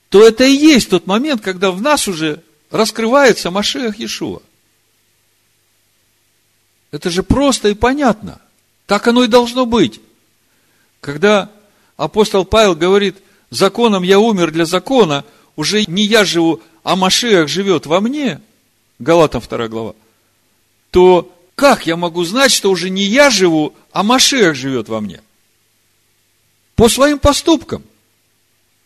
то 0.09 0.25
это 0.25 0.43
и 0.43 0.51
есть 0.51 0.89
тот 0.89 1.07
момент, 1.07 1.41
когда 1.41 1.71
в 1.71 1.81
нас 1.81 2.07
уже 2.07 2.43
раскрывается 2.69 3.51
Машиах 3.51 3.99
Иешуа. 3.99 4.41
Это 6.95 7.09
же 7.09 7.23
просто 7.23 7.67
и 7.67 7.73
понятно. 7.73 8.39
Так 8.85 9.05
оно 9.05 9.25
и 9.25 9.27
должно 9.27 9.65
быть. 9.65 9.99
Когда 11.01 11.51
апостол 11.97 12.45
Павел 12.45 12.73
говорит, 12.73 13.17
законом 13.49 14.01
я 14.01 14.17
умер 14.17 14.51
для 14.51 14.63
закона, 14.63 15.25
уже 15.57 15.83
не 15.87 16.03
я 16.03 16.23
живу, 16.23 16.61
а 16.83 16.95
Машиах 16.95 17.49
живет 17.49 17.85
во 17.85 17.99
мне, 17.99 18.39
Галатам 18.99 19.41
2 19.41 19.67
глава, 19.67 19.93
то 20.89 21.29
как 21.55 21.85
я 21.85 21.97
могу 21.97 22.23
знать, 22.23 22.53
что 22.53 22.71
уже 22.71 22.89
не 22.89 23.03
я 23.03 23.29
живу, 23.29 23.75
а 23.91 24.01
Машиах 24.01 24.55
живет 24.55 24.87
во 24.87 25.01
мне? 25.01 25.21
По 26.75 26.87
своим 26.87 27.19
поступкам. 27.19 27.83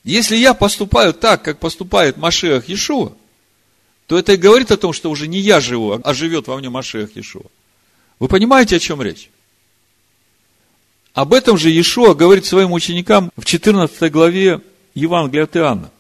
Если 0.04 0.36
я 0.36 0.56
поступаю 0.56 1.14
так, 1.14 1.44
как 1.44 1.60
поступает 1.60 2.18
Машиах 2.18 2.70
Иешуа, 2.70 3.12
то 4.08 4.18
это 4.18 4.34
и 4.34 4.38
говорит 4.38 4.72
о 4.72 4.78
том, 4.78 4.94
что 4.94 5.12
уже 5.12 5.28
не 5.28 5.38
я 5.38 5.60
живу, 5.60 6.02
а 6.04 6.14
живет 6.16 6.48
во 6.48 6.58
мне 6.58 6.72
Машиах 6.72 7.16
Иешуа. 7.16 7.46
Вы 8.20 8.28
понимаете, 8.28 8.76
о 8.76 8.80
чем 8.80 9.02
речь? 9.02 9.30
Об 11.14 11.34
этом 11.34 11.58
же 11.58 11.70
Иешуа 11.70 12.14
говорит 12.14 12.46
своим 12.46 12.72
ученикам 12.74 13.32
в 13.36 13.46
14 13.46 14.12
главе 14.12 14.62
Евангелия 14.94 15.46
от 15.46 15.56
Иоанна. 15.58 15.92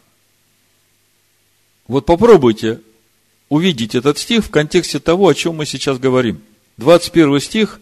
Вот 1.87 2.05
попробуйте 2.05 2.81
увидеть 3.47 3.95
этот 3.95 4.17
стих 4.17 4.45
в 4.45 4.49
контексте 4.49 4.99
того, 4.99 5.27
о 5.27 5.33
чем 5.33 5.55
мы 5.55 5.65
сейчас 5.65 5.97
говорим. 5.97 6.41
21 6.77 7.39
стих, 7.39 7.79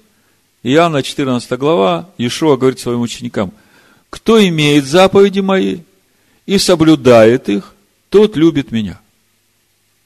Иоанна 0.63 1.04
14 1.04 1.52
глава, 1.60 2.10
Иешуа 2.17 2.56
говорит 2.56 2.80
своим 2.80 3.02
ученикам, 3.02 3.54
кто 4.10 4.41
имеет 4.47 4.86
заповеди 4.86 5.41
мои 5.41 5.80
и 6.45 6.58
соблюдает 6.58 7.50
их, 7.50 7.73
тот 8.10 8.38
любит 8.38 8.71
меня. 8.71 9.02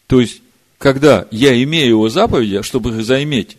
То 0.08 0.20
есть, 0.20 0.41
когда 0.80 1.28
я 1.30 1.62
имею 1.63 1.89
его 1.89 2.10
заповеди, 2.10 2.63
чтобы 2.63 2.89
их 2.89 3.06
заиметь, 3.06 3.58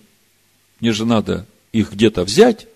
мне 0.82 0.92
же 0.92 1.06
надо 1.06 1.46
их 1.72 1.92
где-то 1.92 2.24
взять, 2.24 2.66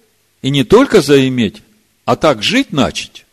и 0.40 0.48
не 0.48 0.64
только 0.64 1.02
заиметь, 1.02 1.62
а 2.06 2.16
так 2.16 2.42
жить 2.42 2.72
начать. 2.72 3.26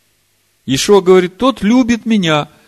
Ишуа 0.66 1.00
говорит, 1.00 1.38
тот 1.38 1.62
любит 1.62 2.04
меня– 2.04 2.50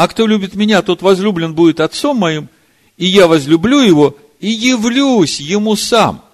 а 0.00 0.08
кто 0.08 0.26
любит 0.26 0.54
меня, 0.54 0.80
тот 0.80 1.02
возлюблен 1.02 1.54
будет 1.54 1.78
отцом 1.78 2.16
моим, 2.16 2.48
и 2.96 3.04
я 3.04 3.26
возлюблю 3.26 3.80
его, 3.80 4.16
и 4.38 4.48
явлюсь 4.48 5.40
ему 5.40 5.76
сам. 5.76 6.24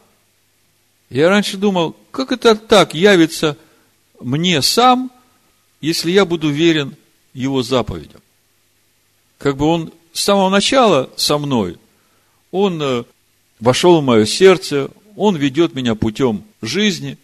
Я 1.11 1.29
раньше 1.31 1.57
думал, 1.57 1.97
как 2.13 2.31
это 2.31 2.55
так 2.55 2.95
явится 2.95 3.57
мне 4.21 4.63
сам, 4.63 5.11
если 5.81 6.13
я 6.13 6.25
буду 6.25 6.49
верен 6.49 6.95
его 7.35 7.65
заповедям? 7.65 8.21
Как 9.39 9.57
бы 9.57 9.67
он 9.67 9.93
с 10.13 10.23
самого 10.23 10.49
начала 10.49 11.11
со 11.17 11.37
мной, 11.37 11.77
он 12.53 12.81
э, 12.81 13.03
вошел 13.59 14.01
в 14.01 14.05
мое 14.05 14.27
сердце, 14.27 14.91
он 15.17 15.37
ведет 15.37 15.75
меня 15.75 15.95
путем 15.95 16.45
жизни. 16.63 17.19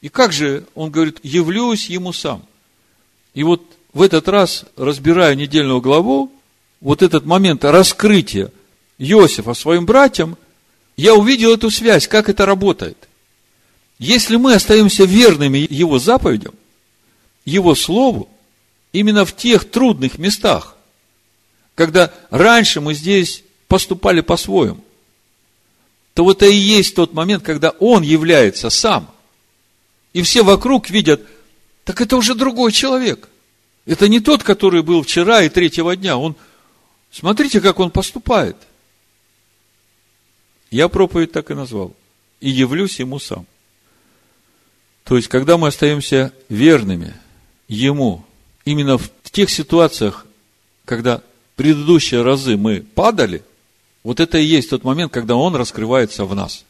И 0.00 0.08
как 0.08 0.32
же, 0.32 0.66
он 0.74 0.90
говорит, 0.90 1.18
явлюсь 1.22 1.88
ему 1.88 2.12
сам. 2.12 2.44
И 3.34 3.44
вот 3.44 3.62
в 3.92 4.02
этот 4.02 4.26
раз, 4.28 4.64
разбирая 4.76 5.34
недельную 5.34 5.80
главу, 5.80 6.32
вот 6.80 7.02
этот 7.02 7.24
момент 7.24 7.64
раскрытия 7.64 8.50
Иосифа 8.98 9.54
своим 9.54 9.86
братьям, 9.86 10.36
я 10.96 11.14
увидел 11.14 11.54
эту 11.54 11.70
связь, 11.70 12.08
как 12.08 12.28
это 12.28 12.46
работает. 12.46 13.08
Если 13.98 14.36
мы 14.36 14.54
остаемся 14.54 15.04
верными 15.04 15.66
Его 15.70 15.98
заповедям, 15.98 16.54
Его 17.44 17.74
Слову, 17.74 18.28
именно 18.92 19.24
в 19.24 19.36
тех 19.36 19.70
трудных 19.70 20.18
местах, 20.18 20.76
когда 21.74 22.12
раньше 22.30 22.80
мы 22.80 22.94
здесь 22.94 23.44
поступали 23.68 24.20
по-своему, 24.20 24.82
то 26.14 26.24
вот 26.24 26.42
это 26.42 26.46
и 26.46 26.54
есть 26.54 26.94
тот 26.94 27.14
момент, 27.14 27.42
когда 27.42 27.70
Он 27.70 28.02
является 28.02 28.70
сам. 28.70 29.10
И 30.12 30.22
все 30.22 30.42
вокруг 30.42 30.90
видят, 30.90 31.22
так 31.84 32.00
это 32.00 32.16
уже 32.16 32.34
другой 32.34 32.72
человек. 32.72 33.28
Это 33.86 34.08
не 34.08 34.20
тот, 34.20 34.42
который 34.42 34.82
был 34.82 35.02
вчера 35.02 35.42
и 35.42 35.48
третьего 35.48 35.96
дня. 35.96 36.16
Он, 36.16 36.36
смотрите, 37.10 37.60
как 37.60 37.80
он 37.80 37.90
поступает. 37.90 38.56
Я 40.70 40.88
проповедь 40.88 41.32
так 41.32 41.50
и 41.50 41.54
назвал. 41.54 41.94
И 42.40 42.50
явлюсь 42.50 42.98
ему 42.98 43.18
сам. 43.18 43.46
То 45.04 45.16
есть, 45.16 45.28
когда 45.28 45.58
мы 45.58 45.68
остаемся 45.68 46.32
верными 46.48 47.14
ему, 47.66 48.24
именно 48.64 48.98
в 48.98 49.10
тех 49.30 49.50
ситуациях, 49.50 50.26
когда 50.84 51.22
предыдущие 51.56 52.22
разы 52.22 52.56
мы 52.56 52.82
падали, 52.82 53.42
вот 54.02 54.20
это 54.20 54.38
и 54.38 54.44
есть 54.44 54.70
тот 54.70 54.84
момент, 54.84 55.12
когда 55.12 55.36
он 55.36 55.54
раскрывается 55.54 56.24
в 56.24 56.34
нас. 56.34 56.64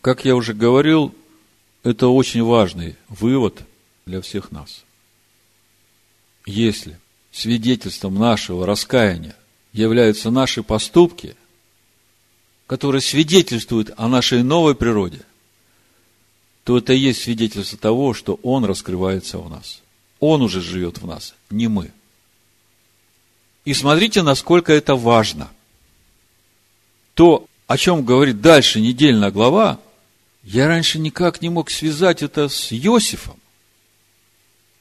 Как 0.00 0.24
я 0.24 0.34
уже 0.34 0.54
говорил, 0.54 1.14
это 1.82 2.08
очень 2.08 2.42
важный 2.42 2.96
вывод 3.08 3.62
для 4.06 4.20
всех 4.20 4.50
нас. 4.50 4.84
Если 6.44 6.98
свидетельством 7.30 8.16
нашего 8.16 8.66
раскаяния 8.66 9.36
являются 9.72 10.30
наши 10.30 10.62
поступки, 10.62 11.36
которые 12.66 13.00
свидетельствуют 13.00 13.92
о 13.96 14.08
нашей 14.08 14.42
новой 14.42 14.74
природе, 14.74 15.20
то 16.64 16.78
это 16.78 16.92
и 16.92 16.98
есть 16.98 17.22
свидетельство 17.22 17.78
того, 17.78 18.14
что 18.14 18.38
Он 18.42 18.64
раскрывается 18.64 19.38
в 19.38 19.48
нас. 19.50 19.82
Он 20.20 20.42
уже 20.42 20.60
живет 20.60 20.98
в 20.98 21.06
нас, 21.06 21.34
не 21.50 21.68
мы. 21.68 21.92
И 23.64 23.74
смотрите, 23.74 24.22
насколько 24.22 24.72
это 24.72 24.96
важно. 24.96 25.50
То, 27.14 27.46
о 27.66 27.78
чем 27.78 28.04
говорит 28.04 28.40
дальше 28.40 28.80
недельная 28.80 29.30
глава, 29.30 29.78
я 30.42 30.66
раньше 30.66 30.98
никак 30.98 31.40
не 31.40 31.48
мог 31.48 31.70
связать 31.70 32.22
это 32.22 32.48
с 32.48 32.72
Иосифом. 32.72 33.38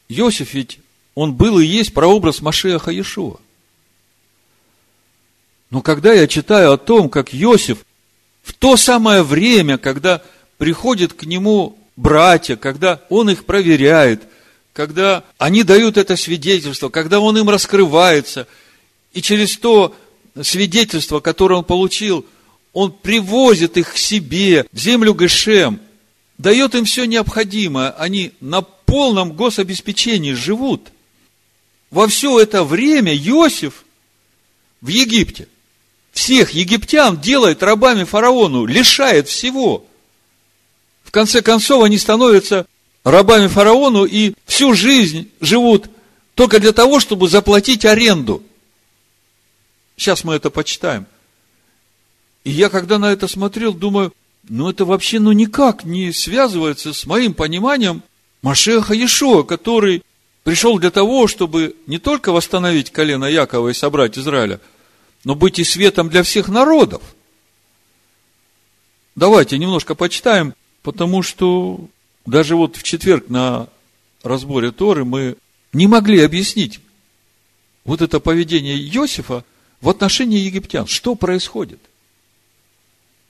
Иосиф 0.10 0.54
ведь, 0.54 0.80
он 1.14 1.34
был 1.34 1.60
и 1.60 1.66
есть 1.66 1.94
прообраз 1.94 2.42
Машеха 2.42 2.92
Иешуа. 2.92 3.40
Но 5.70 5.82
когда 5.82 6.14
я 6.14 6.28
читаю 6.28 6.74
о 6.74 6.78
том, 6.78 7.10
как 7.10 7.34
Иосиф 7.34 7.86
в 8.44 8.54
то 8.54 8.76
самое 8.78 9.24
время, 9.24 9.78
когда 9.78 10.22
приходят 10.58 11.14
к 11.14 11.24
нему 11.24 11.78
братья, 11.96 12.56
когда 12.56 13.02
он 13.10 13.30
их 13.30 13.46
проверяет, 13.46 14.24
когда 14.74 15.24
они 15.38 15.64
дают 15.64 15.98
это 15.98 16.16
свидетельство, 16.16 16.90
когда 16.90 17.20
он 17.20 17.38
им 17.38 17.50
раскрывается, 17.50 18.48
и 19.14 19.22
через 19.22 19.58
то 19.58 19.96
свидетельство, 20.42 21.20
которое 21.20 21.56
он 21.56 21.64
получил– 21.64 22.26
он 22.74 22.92
привозит 22.92 23.78
их 23.78 23.94
к 23.94 23.98
себе, 23.98 24.66
в 24.72 24.78
землю 24.78 25.14
Гешем, 25.14 25.80
дает 26.38 26.74
им 26.76 26.86
все 26.86 27.06
необходимое. 27.06 27.92
Они 27.92 28.32
на 28.40 28.62
полном 28.62 29.34
гособеспечении 29.34 30.34
живут. 30.34 30.90
Во 31.90 32.08
все 32.08 32.40
это 32.40 32.64
время 32.64 33.16
Иосиф 33.16 33.84
в 34.80 34.88
Египте 34.88 35.48
всех 36.14 36.52
египтян 36.52 37.20
делает 37.20 37.64
рабами 37.64 38.04
фараону, 38.04 38.66
лишает 38.66 39.28
всего. 39.28 39.86
В 41.04 41.12
конце 41.12 41.42
концов, 41.42 41.84
они 41.84 41.98
становятся 41.98 42.66
рабами 43.04 43.48
фараону 43.48 44.06
и 44.06 44.34
всю 44.46 44.74
жизнь 44.74 45.30
живут 45.42 45.90
только 46.36 46.60
для 46.60 46.72
того, 46.72 47.00
чтобы 47.00 47.28
заплатить 47.28 47.86
аренду. 47.86 48.44
Сейчас 50.02 50.24
мы 50.24 50.34
это 50.34 50.50
почитаем. 50.50 51.06
И 52.44 52.50
я, 52.50 52.70
когда 52.70 52.98
на 52.98 53.12
это 53.12 53.28
смотрел, 53.28 53.72
думаю, 53.72 54.12
ну 54.50 54.68
это 54.68 54.84
вообще 54.84 55.20
ну 55.20 55.32
никак 55.32 55.84
не 55.84 56.12
связывается 56.12 56.92
с 56.92 57.06
моим 57.06 57.36
пониманием 57.36 58.02
Машеха 58.42 58.96
Иешуа, 58.96 59.44
который 59.44 60.02
пришел 60.42 60.80
для 60.80 60.90
того, 60.90 61.28
чтобы 61.28 61.76
не 61.86 62.00
только 62.00 62.32
восстановить 62.32 62.90
колено 62.90 63.26
Якова 63.26 63.70
и 63.70 63.76
собрать 63.76 64.18
Израиля, 64.18 64.60
но 65.24 65.36
быть 65.36 65.60
и 65.60 65.64
светом 65.64 66.10
для 66.10 66.24
всех 66.24 66.50
народов. 66.50 67.04
Давайте 69.14 69.60
немножко 69.60 69.94
почитаем, 69.94 70.56
потому 70.82 71.22
что 71.22 71.80
даже 72.26 72.56
вот 72.56 72.76
в 72.76 72.82
четверг 72.82 73.30
на 73.30 73.68
разборе 74.24 74.72
Торы 74.72 75.06
мы 75.06 75.36
не 75.74 75.86
могли 75.86 76.22
объяснить 76.22 76.80
вот 77.86 78.02
это 78.02 78.20
поведение 78.20 78.80
Иосифа 78.80 79.46
в 79.82 79.90
отношении 79.90 80.40
египтян. 80.40 80.88
Что 80.88 81.16
происходит? 81.16 81.80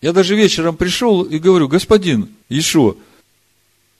Я 0.01 0.13
даже 0.13 0.35
вечером 0.35 0.75
пришел 0.75 1.23
и 1.23 1.39
говорю, 1.39 1.67
господин 1.67 2.35
Ишо, 2.49 2.97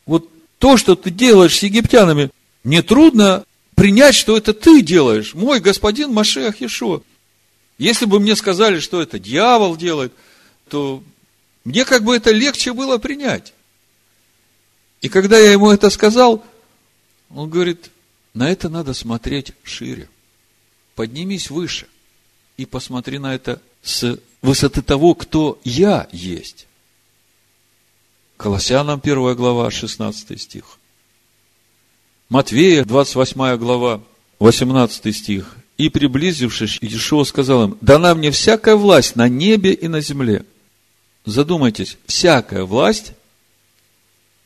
вот 0.06 0.30
то, 0.60 0.78
что 0.78 0.96
ты 0.96 1.10
делаешь 1.10 1.58
с 1.58 1.64
египтянами, 1.64 2.30
мне 2.64 2.82
трудно 2.82 3.46
принять, 3.76 4.16
что 4.16 4.36
это 4.36 4.54
ты 4.54 4.82
делаешь, 4.82 5.34
мой 5.34 5.60
господин 5.60 6.12
Машех 6.12 6.62
Ишо. 6.62 7.04
Если 7.78 8.06
бы 8.06 8.20
мне 8.20 8.36
сказали, 8.36 8.80
что 8.80 9.02
это 9.02 9.18
дьявол 9.18 9.76
делает, 9.76 10.14
то 10.70 11.04
мне 11.64 11.86
как 11.86 12.04
бы 12.04 12.16
это 12.16 12.32
легче 12.32 12.74
было 12.74 12.98
принять. 12.98 13.54
И 15.02 15.10
когда 15.10 15.40
я 15.40 15.52
ему 15.52 15.72
это 15.72 15.90
сказал, 15.90 16.44
он 17.30 17.50
говорит, 17.50 17.90
на 18.34 18.52
это 18.52 18.70
надо 18.70 18.94
смотреть 18.94 19.54
шире. 19.64 20.10
Поднимись 20.96 21.50
выше 21.50 21.88
и 22.62 22.66
посмотри 22.66 23.18
на 23.18 23.34
это 23.34 23.60
с 23.82 24.20
высоты 24.44 24.84
того, 24.84 25.16
кто 25.16 25.60
я 25.64 26.08
есть. 26.12 26.68
Колоссянам 28.38 29.02
1 29.04 29.36
глава, 29.36 29.72
16 29.72 30.40
стих. 30.40 30.78
Матвея, 32.30 32.86
28 32.86 33.58
глава, 33.58 34.04
18 34.38 35.16
стих. 35.16 35.56
И 35.80 35.90
приблизившись, 35.90 36.78
Иешуа 36.82 37.24
сказал 37.24 37.64
им, 37.64 37.78
дана 37.82 38.14
мне 38.14 38.30
всякая 38.30 38.76
власть 38.76 39.16
на 39.16 39.28
небе 39.28 39.74
и 39.74 39.88
на 39.88 40.00
земле. 40.00 40.46
Задумайтесь, 41.26 41.98
всякая 42.06 42.64
власть 42.64 43.14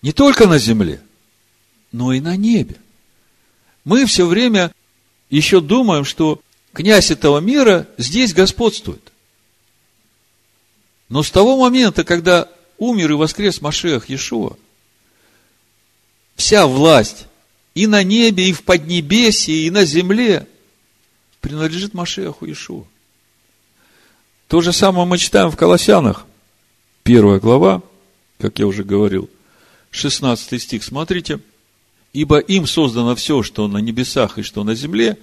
не 0.01 0.13
только 0.13 0.47
на 0.47 0.58
земле, 0.58 1.01
но 1.91 2.13
и 2.13 2.21
на 2.21 2.38
небе. 2.38 2.78
Мы 3.84 4.06
все 4.06 4.25
время 4.25 4.71
еще 5.30 5.60
думаем, 5.60 6.06
что 6.06 6.39
князь 6.75 7.09
этого 7.09 7.39
мира 7.39 7.88
здесь 7.97 8.33
господствует. 8.33 9.11
Но 11.09 11.23
с 11.23 11.31
того 11.31 11.57
момента, 11.57 12.03
когда 12.03 12.49
умер 12.77 13.11
и 13.11 13.15
воскрес 13.15 13.61
Машех 13.61 14.09
Иешуа, 14.09 14.57
вся 16.35 16.67
власть 16.67 17.27
и 17.73 17.88
на 17.88 18.03
небе, 18.03 18.49
и 18.49 18.53
в 18.53 18.63
Поднебесье, 18.63 19.55
и 19.55 19.69
на 19.71 19.85
земле 19.85 20.47
принадлежит 21.39 21.93
Машеху 21.93 22.45
Иешуа. 22.45 22.83
То 24.47 24.61
же 24.61 24.73
самое 24.73 25.07
мы 25.07 25.17
читаем 25.17 25.49
в 25.49 25.57
Колоссянах. 25.57 26.25
Первая 27.03 27.39
глава, 27.39 27.81
как 28.39 28.59
я 28.59 28.67
уже 28.67 28.83
говорил, 28.83 29.29
16 29.91 30.61
стих. 30.61 30.83
Смотрите. 30.83 31.39
«Ибо 32.13 32.39
им 32.39 32.65
создано 32.65 33.13
все, 33.15 33.43
что 33.43 33.67
на 33.67 33.78
небесах 33.80 34.38
и 34.38 34.41
что 34.41 34.63
на 34.63 34.73
земле, 34.73 35.17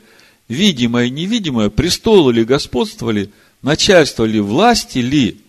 видимое 0.49 1.07
и 1.07 1.11
невидимое, 1.11 1.70
престолы 1.70 2.32
ли, 2.32 2.45
господство 2.45 3.11
ли, 3.11 3.30
начальство 3.62 4.24
ли, 4.24 4.40
власти 4.40 4.99
ли, 4.99 5.40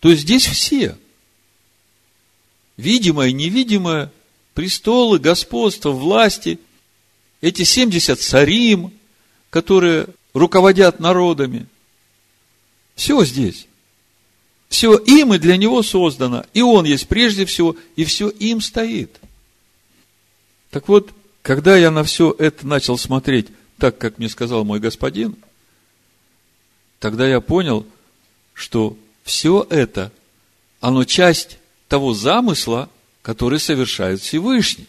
то 0.00 0.14
здесь 0.14 0.46
все. 0.46 0.96
Видимое, 2.76 3.32
невидимое, 3.32 4.10
престолы, 4.54 5.18
господство, 5.18 5.90
власти, 5.90 6.58
эти 7.40 7.62
70 7.62 8.20
царим, 8.20 8.92
которые 9.50 10.06
руководят 10.34 11.00
народами. 11.00 11.66
Все 12.94 13.24
здесь. 13.24 13.66
Все 14.68 14.96
им 14.96 15.34
и 15.34 15.38
для 15.38 15.56
него 15.56 15.82
создано. 15.82 16.44
И 16.54 16.62
он 16.62 16.84
есть 16.84 17.08
прежде 17.08 17.44
всего, 17.44 17.76
и 17.96 18.04
все 18.04 18.28
им 18.28 18.60
стоит. 18.60 19.18
Так 20.70 20.88
вот, 20.88 21.10
когда 21.42 21.76
я 21.76 21.90
на 21.90 22.04
все 22.04 22.34
это 22.38 22.66
начал 22.66 22.96
смотреть 22.96 23.48
так, 23.80 23.98
как 23.98 24.18
мне 24.18 24.28
сказал 24.28 24.64
мой 24.64 24.78
господин, 24.78 25.36
тогда 27.00 27.26
я 27.26 27.40
понял, 27.40 27.86
что 28.52 28.96
все 29.24 29.66
это, 29.70 30.12
оно 30.80 31.04
часть 31.04 31.58
того 31.88 32.14
замысла, 32.14 32.88
который 33.22 33.58
совершает 33.58 34.20
Всевышний. 34.20 34.86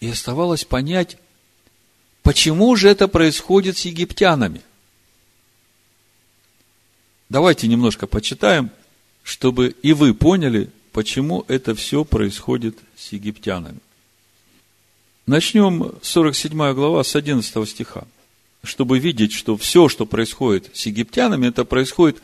И 0.00 0.08
оставалось 0.08 0.64
понять, 0.64 1.18
почему 2.22 2.74
же 2.76 2.88
это 2.88 3.08
происходит 3.08 3.76
с 3.76 3.84
египтянами. 3.84 4.62
Давайте 7.28 7.68
немножко 7.68 8.06
почитаем, 8.06 8.70
чтобы 9.22 9.74
и 9.82 9.92
вы 9.92 10.14
поняли, 10.14 10.70
почему 10.92 11.44
это 11.48 11.74
все 11.74 12.04
происходит 12.04 12.78
с 12.96 13.12
египтянами. 13.12 13.80
Начнем 15.30 15.92
47 16.02 16.72
глава 16.74 17.04
с 17.04 17.14
11 17.14 17.68
стиха, 17.68 18.02
чтобы 18.64 18.98
видеть, 18.98 19.32
что 19.32 19.56
все, 19.56 19.88
что 19.88 20.04
происходит 20.04 20.76
с 20.76 20.86
египтянами, 20.86 21.46
это 21.46 21.64
происходит 21.64 22.20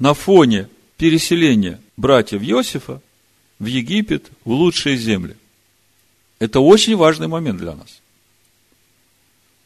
на 0.00 0.12
фоне 0.12 0.68
переселения 0.96 1.80
братьев 1.96 2.42
Иосифа 2.42 3.00
в 3.60 3.66
Египет, 3.66 4.26
в 4.44 4.50
лучшие 4.50 4.96
земли. 4.96 5.36
Это 6.40 6.58
очень 6.58 6.96
важный 6.96 7.28
момент 7.28 7.60
для 7.60 7.76
нас. 7.76 8.00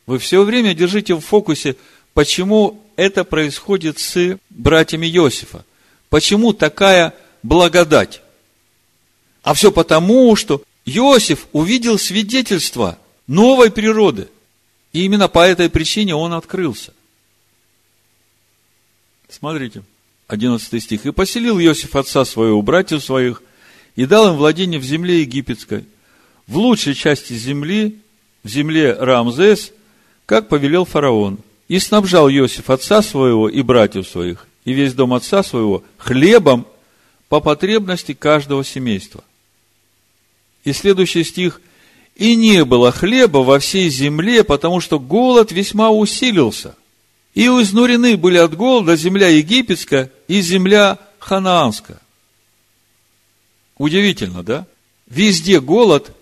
Вы 0.05 0.19
все 0.19 0.45
время 0.45 0.75
держите 0.75 1.15
в 1.15 1.21
фокусе, 1.21 1.77
почему 2.13 2.85
это 2.97 3.25
происходит 3.25 4.01
с 4.01 4.39
братьями 4.51 5.07
Иосифа. 5.07 5.65
Почему 6.11 6.53
такая 6.53 7.15
благодать? 7.43 8.21
А 9.43 9.55
все 9.55 9.73
потому, 9.73 10.37
что 10.37 10.63
Иосиф 10.85 11.47
увидел 11.53 11.99
свидетельство 11.99 12.99
новой 13.27 13.71
природы. 13.71 14.29
И 14.93 15.05
именно 15.05 15.29
по 15.29 15.47
этой 15.47 15.71
причине 15.71 16.15
он 16.15 16.35
открылся. 16.35 16.93
Смотрите, 19.29 19.83
11 20.29 20.83
стих. 20.83 21.07
«И 21.07 21.13
поселил 21.13 21.59
Иосиф 21.59 21.97
отца 21.97 22.25
своего, 22.25 22.61
братьев 22.63 23.03
своих, 23.03 23.43
и 23.97 24.07
дал 24.07 24.29
им 24.29 24.37
владение 24.37 24.79
в 24.79 24.85
земле 24.85 25.21
египетской, 25.21 25.85
в 26.47 26.57
лучшей 26.59 26.95
части 26.95 27.35
земли, 27.35 27.99
в 28.43 28.49
земле 28.49 28.95
Рамзес, 28.95 29.73
как 30.27 30.49
повелел 30.49 30.85
фараон. 30.85 31.39
И 31.69 31.79
снабжал 31.79 32.29
Иосиф 32.29 32.69
отца 32.69 33.03
своего 33.03 33.49
и 33.49 33.63
братьев 33.63 34.07
своих, 34.07 34.47
и 34.65 34.73
весь 34.73 34.93
дом 34.93 35.15
отца 35.15 35.43
своего 35.43 35.83
хлебом 35.97 36.67
по 37.29 37.41
потребности 37.41 38.13
каждого 38.13 38.65
семейства. 38.65 39.25
И 40.65 40.73
следующий 40.73 41.25
стих. 41.25 41.61
И 42.15 42.35
не 42.37 42.65
было 42.65 42.93
хлеба 42.93 43.39
во 43.39 43.59
всей 43.59 43.89
земле, 43.89 44.45
потому 44.45 44.81
что 44.81 44.99
голод 45.01 45.51
весьма 45.51 45.91
усилился. 45.91 46.77
И 47.35 47.47
изнурены 47.47 48.17
были 48.17 48.37
от 48.37 48.55
голода 48.55 48.97
земля 48.97 49.29
египетская 49.29 50.11
и 50.29 50.41
земля 50.41 50.99
ханаанская. 51.19 52.01
Удивительно, 53.79 54.43
да? 54.43 54.67
Везде 55.09 55.61
голод, 55.61 56.15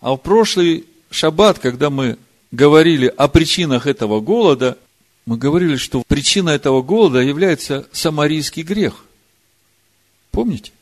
а 0.00 0.12
в 0.12 0.18
прошлый 0.18 0.84
шаббат, 1.10 1.58
когда 1.58 1.90
мы 1.90 2.18
говорили 2.52 3.06
о 3.06 3.28
причинах 3.28 3.86
этого 3.86 4.20
голода, 4.20 4.78
мы 5.26 5.38
говорили, 5.38 5.76
что 5.76 6.02
причина 6.06 6.50
этого 6.50 6.82
голода 6.82 7.20
является 7.20 7.88
самарийский 7.92 8.62
грех. 8.62 9.04
Помните? 10.30 10.72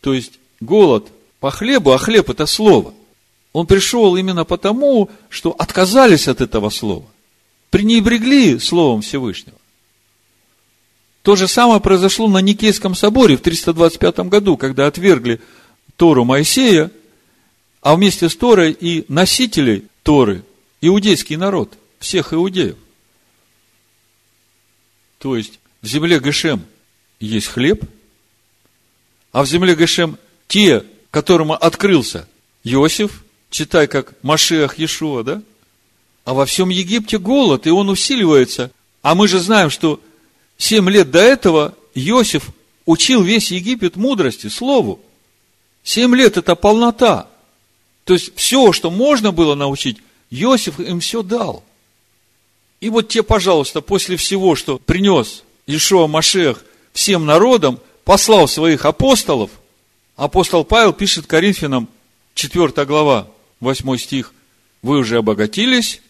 То 0.00 0.12
есть, 0.12 0.32
голод 0.60 1.08
по 1.40 1.50
хлебу, 1.50 1.92
а 1.92 1.98
хлеб 1.98 2.30
это 2.30 2.46
слово. 2.46 2.94
Он 3.52 3.66
пришел 3.66 4.16
именно 4.16 4.44
потому, 4.44 5.10
что 5.28 5.50
отказались 5.50 6.28
от 6.28 6.40
этого 6.40 6.70
слова. 6.70 7.06
Пренебрегли 7.70 8.58
словом 8.58 9.02
Всевышнего. 9.02 9.56
То 11.22 11.36
же 11.36 11.48
самое 11.48 11.80
произошло 11.80 12.28
на 12.28 12.38
Никейском 12.38 12.94
соборе 12.94 13.36
в 13.36 13.42
325 13.42 14.20
году, 14.20 14.56
когда 14.56 14.86
отвергли 14.86 15.40
Тору 15.96 16.24
Моисея, 16.24 16.90
а 17.82 17.94
вместе 17.94 18.28
с 18.28 18.36
Торой 18.36 18.72
и 18.72 19.04
носителей 19.08 19.84
Торы, 20.02 20.44
иудейский 20.80 21.36
народ, 21.36 21.76
всех 21.98 22.32
иудеев. 22.32 22.76
То 25.18 25.36
есть, 25.36 25.58
в 25.82 25.86
земле 25.86 26.18
Гешем 26.18 26.64
есть 27.20 27.48
хлеб, 27.48 27.84
а 29.32 29.42
в 29.42 29.46
земле 29.48 29.74
Гешем 29.74 30.16
те 30.46 30.84
которому 31.10 31.54
открылся 31.54 32.28
Иосиф, 32.64 33.24
читай 33.50 33.86
как 33.86 34.14
Машиах 34.22 34.78
Иешуа, 34.78 35.22
да? 35.22 35.42
А 36.24 36.34
во 36.34 36.44
всем 36.44 36.68
Египте 36.68 37.18
голод, 37.18 37.66
и 37.66 37.70
он 37.70 37.88
усиливается. 37.88 38.70
А 39.00 39.14
мы 39.14 39.28
же 39.28 39.38
знаем, 39.38 39.70
что 39.70 40.00
семь 40.58 40.90
лет 40.90 41.10
до 41.10 41.20
этого 41.20 41.74
Иосиф 41.94 42.50
учил 42.84 43.22
весь 43.22 43.50
Египет 43.50 43.96
мудрости, 43.96 44.48
слову. 44.48 45.00
Семь 45.82 46.14
лет– 46.14 46.36
это 46.36 46.54
полнота. 46.54 47.28
То 48.04 48.14
есть, 48.14 48.34
все, 48.36 48.72
что 48.72 48.90
можно 48.90 49.32
было 49.32 49.54
научить, 49.54 49.98
Иосиф 50.30 50.80
им 50.80 51.00
все 51.00 51.22
дал. 51.22 51.64
И 52.80 52.90
вот 52.90 53.08
те, 53.08 53.22
пожалуйста, 53.22 53.80
после 53.80 54.16
всего, 54.16 54.54
что 54.54 54.78
принес 54.78 55.42
Ишуа 55.66 56.06
Машех 56.06 56.62
всем 56.92 57.24
народам, 57.24 57.80
послал 58.04 58.46
своих 58.48 58.84
апостолов– 58.84 59.50
Апостол 60.18 60.64
Павел 60.64 60.92
пишет 60.92 61.28
Коринфянам, 61.28 61.88
4 62.34 62.84
глава, 62.86 63.30
8 63.60 63.96
стих, 63.98 64.34
вы 64.82 64.98
уже 64.98 65.18
обогатились, 65.18 66.02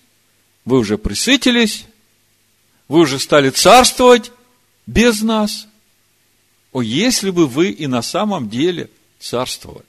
вы 0.65 0.79
уже 0.79 0.97
присытились, 0.97 1.85
вы 2.89 3.01
уже 3.01 3.19
стали 3.19 3.51
царствовать 3.51 4.33
без 4.87 5.21
нас. 5.21 5.67
О, 6.73 6.81
если 6.81 7.29
бы 7.29 7.47
вы 7.47 7.71
и 7.71 7.87
на 7.87 8.01
самом 8.01 8.49
деле 8.49 8.89
царствовали. 9.19 9.85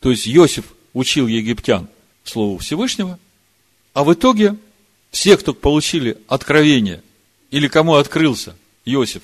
То 0.00 0.10
есть 0.10 0.28
Иосиф 0.28 0.74
учил 0.92 1.28
египтян 1.28 1.88
Слову 2.24 2.58
Всевышнего, 2.58 3.18
а 3.94 4.04
в 4.04 4.12
итоге 4.12 4.54
все, 5.12 5.38
кто 5.38 5.54
получили 5.54 6.18
откровение, 6.28 7.02
или 7.50 7.68
кому 7.68 7.94
открылся 7.94 8.54
Иосиф, 8.84 9.22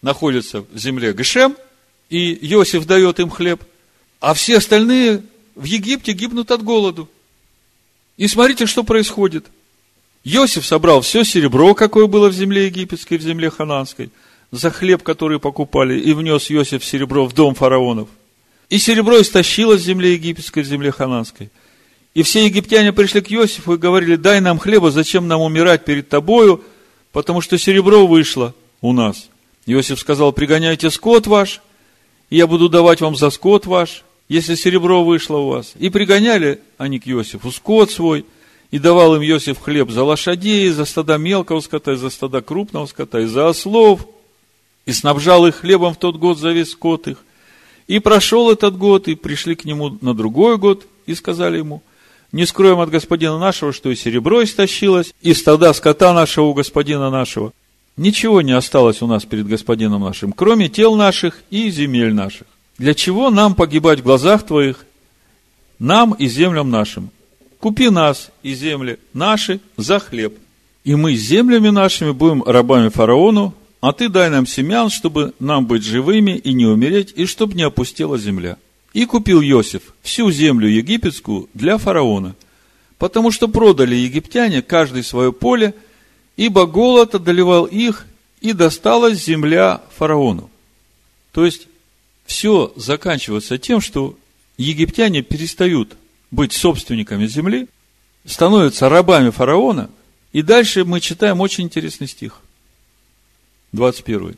находятся 0.00 0.60
в 0.60 0.78
земле 0.78 1.12
Гешем– 1.12 1.56
и 2.10 2.34
Иосиф 2.52 2.86
дает 2.86 3.20
им 3.20 3.30
хлеб, 3.30 3.62
а 4.20 4.34
все 4.34 4.58
остальные 4.58 5.22
в 5.54 5.64
Египте 5.64 6.12
гибнут 6.12 6.50
от 6.50 6.62
голоду. 6.62 7.08
И 8.16 8.26
смотрите, 8.26 8.66
что 8.66 8.82
происходит. 8.82 9.46
Иосиф 10.24 10.66
собрал 10.66 11.00
все 11.00 11.24
серебро, 11.24 11.74
какое 11.74 12.06
было 12.06 12.28
в 12.28 12.34
земле 12.34 12.66
египетской, 12.66 13.18
в 13.18 13.22
земле 13.22 13.50
хананской, 13.50 14.10
за 14.50 14.70
хлеб, 14.70 15.02
который 15.02 15.38
покупали, 15.38 15.98
и 15.98 16.12
внес 16.12 16.50
Иосиф 16.50 16.84
серебро 16.84 17.26
в 17.26 17.34
дом 17.34 17.54
фараонов. 17.54 18.08
И 18.68 18.78
серебро 18.78 19.20
истощилось 19.20 19.82
в 19.82 19.84
земле 19.84 20.14
египетской, 20.14 20.62
в 20.62 20.66
земле 20.66 20.90
хананской. 20.90 21.50
И 22.14 22.22
все 22.22 22.44
египтяне 22.44 22.92
пришли 22.92 23.20
к 23.20 23.30
Иосифу 23.30 23.74
и 23.74 23.78
говорили, 23.78 24.16
дай 24.16 24.40
нам 24.40 24.58
хлеба, 24.58 24.90
зачем 24.90 25.28
нам 25.28 25.40
умирать 25.40 25.84
перед 25.84 26.08
тобою, 26.08 26.64
потому 27.12 27.40
что 27.40 27.56
серебро 27.56 28.06
вышло 28.06 28.54
у 28.80 28.92
нас. 28.92 29.28
Иосиф 29.66 30.00
сказал, 30.00 30.32
пригоняйте 30.32 30.90
скот 30.90 31.26
ваш, 31.26 31.60
и 32.30 32.36
я 32.36 32.46
буду 32.46 32.68
давать 32.68 33.00
вам 33.00 33.16
за 33.16 33.30
скот 33.30 33.66
ваш, 33.66 34.04
если 34.28 34.54
серебро 34.54 35.04
вышло 35.04 35.38
у 35.38 35.48
вас. 35.48 35.72
И 35.78 35.88
пригоняли 35.88 36.60
они 36.76 36.98
к 36.98 37.08
Иосифу 37.08 37.50
скот 37.50 37.90
свой, 37.90 38.26
и 38.70 38.78
давал 38.78 39.16
им 39.16 39.22
Иосиф 39.22 39.58
хлеб 39.58 39.90
за 39.90 40.04
лошадей, 40.04 40.68
за 40.68 40.84
стада 40.84 41.16
мелкого 41.16 41.60
скота, 41.60 41.96
за 41.96 42.10
стада 42.10 42.42
крупного 42.42 42.86
скота, 42.86 43.20
и 43.20 43.26
за 43.26 43.48
ослов, 43.48 44.06
и 44.84 44.92
снабжал 44.92 45.46
их 45.46 45.56
хлебом 45.56 45.94
в 45.94 45.98
тот 45.98 46.16
год 46.16 46.38
за 46.38 46.52
весь 46.52 46.72
скот 46.72 47.08
их. 47.08 47.24
И 47.86 47.98
прошел 47.98 48.50
этот 48.50 48.76
год, 48.76 49.08
и 49.08 49.14
пришли 49.14 49.54
к 49.54 49.64
нему 49.64 49.96
на 50.02 50.12
другой 50.12 50.58
год, 50.58 50.86
и 51.06 51.14
сказали 51.14 51.58
ему, 51.58 51.82
не 52.32 52.44
скроем 52.44 52.80
от 52.80 52.90
господина 52.90 53.38
нашего, 53.38 53.72
что 53.72 53.90
и 53.90 53.96
серебро 53.96 54.44
истощилось, 54.44 55.14
и 55.22 55.32
стада 55.32 55.72
скота 55.72 56.12
нашего 56.12 56.46
у 56.46 56.54
господина 56.54 57.08
нашего. 57.08 57.52
Ничего 57.98 58.42
не 58.42 58.52
осталось 58.52 59.02
у 59.02 59.08
нас 59.08 59.24
перед 59.24 59.48
Господином 59.48 60.02
нашим, 60.02 60.32
кроме 60.32 60.68
тел 60.68 60.94
наших 60.94 61.42
и 61.50 61.68
земель 61.68 62.14
наших. 62.14 62.46
Для 62.78 62.94
чего 62.94 63.28
нам 63.28 63.56
погибать 63.56 63.98
в 63.98 64.04
глазах 64.04 64.46
Твоих, 64.46 64.86
нам 65.80 66.12
и 66.12 66.28
землям 66.28 66.70
нашим? 66.70 67.10
Купи 67.58 67.90
нас 67.90 68.30
и 68.44 68.54
земли 68.54 69.00
наши 69.12 69.58
за 69.76 69.98
хлеб, 69.98 70.38
и 70.84 70.94
мы 70.94 71.16
с 71.16 71.20
землями 71.20 71.70
нашими 71.70 72.12
будем 72.12 72.44
рабами 72.44 72.88
фараону, 72.88 73.52
а 73.80 73.92
ты 73.92 74.08
дай 74.08 74.30
нам 74.30 74.46
семян, 74.46 74.90
чтобы 74.90 75.34
нам 75.40 75.66
быть 75.66 75.82
живыми 75.82 76.38
и 76.38 76.52
не 76.52 76.66
умереть, 76.66 77.12
и 77.16 77.26
чтобы 77.26 77.54
не 77.54 77.64
опустела 77.64 78.16
земля. 78.16 78.58
И 78.92 79.06
купил 79.06 79.42
Иосиф 79.42 79.82
всю 80.02 80.30
землю 80.30 80.68
египетскую 80.68 81.48
для 81.52 81.78
фараона, 81.78 82.36
потому 82.96 83.32
что 83.32 83.48
продали 83.48 83.96
египтяне 83.96 84.62
каждый 84.62 85.02
свое 85.02 85.32
поле– 85.32 85.74
ибо 86.38 86.66
голод 86.66 87.16
одолевал 87.16 87.66
их, 87.66 88.06
и 88.40 88.52
досталась 88.52 89.24
земля 89.24 89.82
фараону. 89.96 90.48
То 91.32 91.44
есть, 91.44 91.66
все 92.24 92.72
заканчивается 92.76 93.58
тем, 93.58 93.80
что 93.80 94.16
египтяне 94.56 95.22
перестают 95.22 95.96
быть 96.30 96.52
собственниками 96.52 97.26
земли, 97.26 97.66
становятся 98.24 98.88
рабами 98.88 99.30
фараона, 99.30 99.90
и 100.32 100.42
дальше 100.42 100.84
мы 100.84 101.00
читаем 101.00 101.40
очень 101.40 101.64
интересный 101.64 102.06
стих. 102.06 102.40
21. 103.72 104.36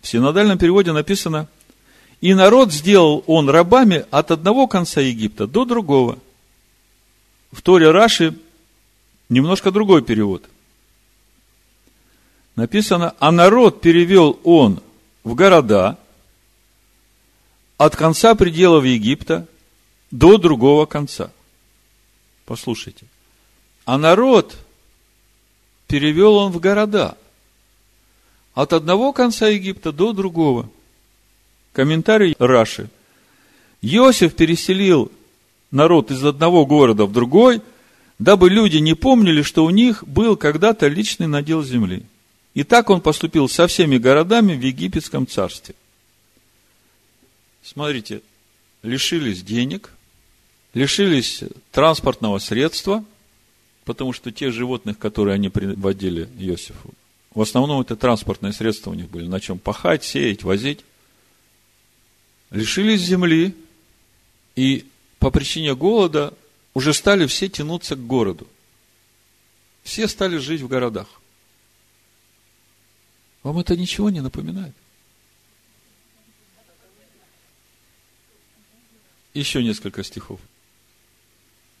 В 0.00 0.06
синодальном 0.06 0.56
переводе 0.56 0.92
написано, 0.92 1.48
«И 2.20 2.32
народ 2.32 2.72
сделал 2.72 3.24
он 3.26 3.50
рабами 3.50 4.06
от 4.12 4.30
одного 4.30 4.68
конца 4.68 5.00
Египта 5.00 5.48
до 5.48 5.64
другого». 5.64 6.20
В 7.50 7.60
Торе 7.62 7.90
Раши 7.90 8.38
немножко 9.28 9.72
другой 9.72 10.02
перевод– 10.02 10.44
написано, 12.58 13.14
а 13.20 13.30
народ 13.30 13.80
перевел 13.80 14.40
он 14.42 14.80
в 15.22 15.36
города 15.36 15.96
от 17.76 17.94
конца 17.94 18.34
пределов 18.34 18.84
Египта 18.84 19.46
до 20.10 20.38
другого 20.38 20.84
конца. 20.84 21.30
Послушайте. 22.46 23.06
А 23.84 23.96
народ 23.96 24.56
перевел 25.86 26.34
он 26.34 26.50
в 26.50 26.58
города. 26.58 27.16
От 28.54 28.72
одного 28.72 29.12
конца 29.12 29.46
Египта 29.46 29.92
до 29.92 30.12
другого. 30.12 30.68
Комментарий 31.72 32.34
Раши. 32.40 32.90
Иосиф 33.82 34.34
переселил 34.34 35.12
народ 35.70 36.10
из 36.10 36.24
одного 36.24 36.66
города 36.66 37.06
в 37.06 37.12
другой, 37.12 37.62
дабы 38.18 38.50
люди 38.50 38.78
не 38.78 38.94
помнили, 38.94 39.42
что 39.42 39.64
у 39.64 39.70
них 39.70 40.02
был 40.08 40.36
когда-то 40.36 40.88
личный 40.88 41.28
надел 41.28 41.62
земли. 41.62 42.04
И 42.58 42.64
так 42.64 42.90
он 42.90 43.00
поступил 43.00 43.48
со 43.48 43.68
всеми 43.68 43.98
городами 43.98 44.56
в 44.56 44.60
египетском 44.60 45.28
царстве. 45.28 45.76
Смотрите, 47.62 48.20
лишились 48.82 49.44
денег, 49.44 49.92
лишились 50.74 51.44
транспортного 51.70 52.40
средства, 52.40 53.04
потому 53.84 54.12
что 54.12 54.32
те 54.32 54.50
животных, 54.50 54.98
которые 54.98 55.36
они 55.36 55.50
приводили 55.50 56.28
Иосифу, 56.36 56.92
в 57.32 57.40
основном 57.42 57.80
это 57.80 57.94
транспортные 57.94 58.52
средства 58.52 58.90
у 58.90 58.94
них 58.94 59.08
были, 59.08 59.28
на 59.28 59.38
чем 59.38 59.60
пахать, 59.60 60.02
сеять, 60.02 60.42
возить. 60.42 60.80
Лишились 62.50 63.02
земли, 63.02 63.54
и 64.56 64.84
по 65.20 65.30
причине 65.30 65.76
голода 65.76 66.34
уже 66.74 66.92
стали 66.92 67.28
все 67.28 67.48
тянуться 67.48 67.94
к 67.94 68.04
городу. 68.04 68.48
Все 69.84 70.08
стали 70.08 70.38
жить 70.38 70.62
в 70.62 70.66
городах. 70.66 71.17
Вам 73.42 73.58
это 73.58 73.76
ничего 73.76 74.10
не 74.10 74.20
напоминает? 74.20 74.74
Еще 79.34 79.62
несколько 79.62 80.02
стихов. 80.02 80.40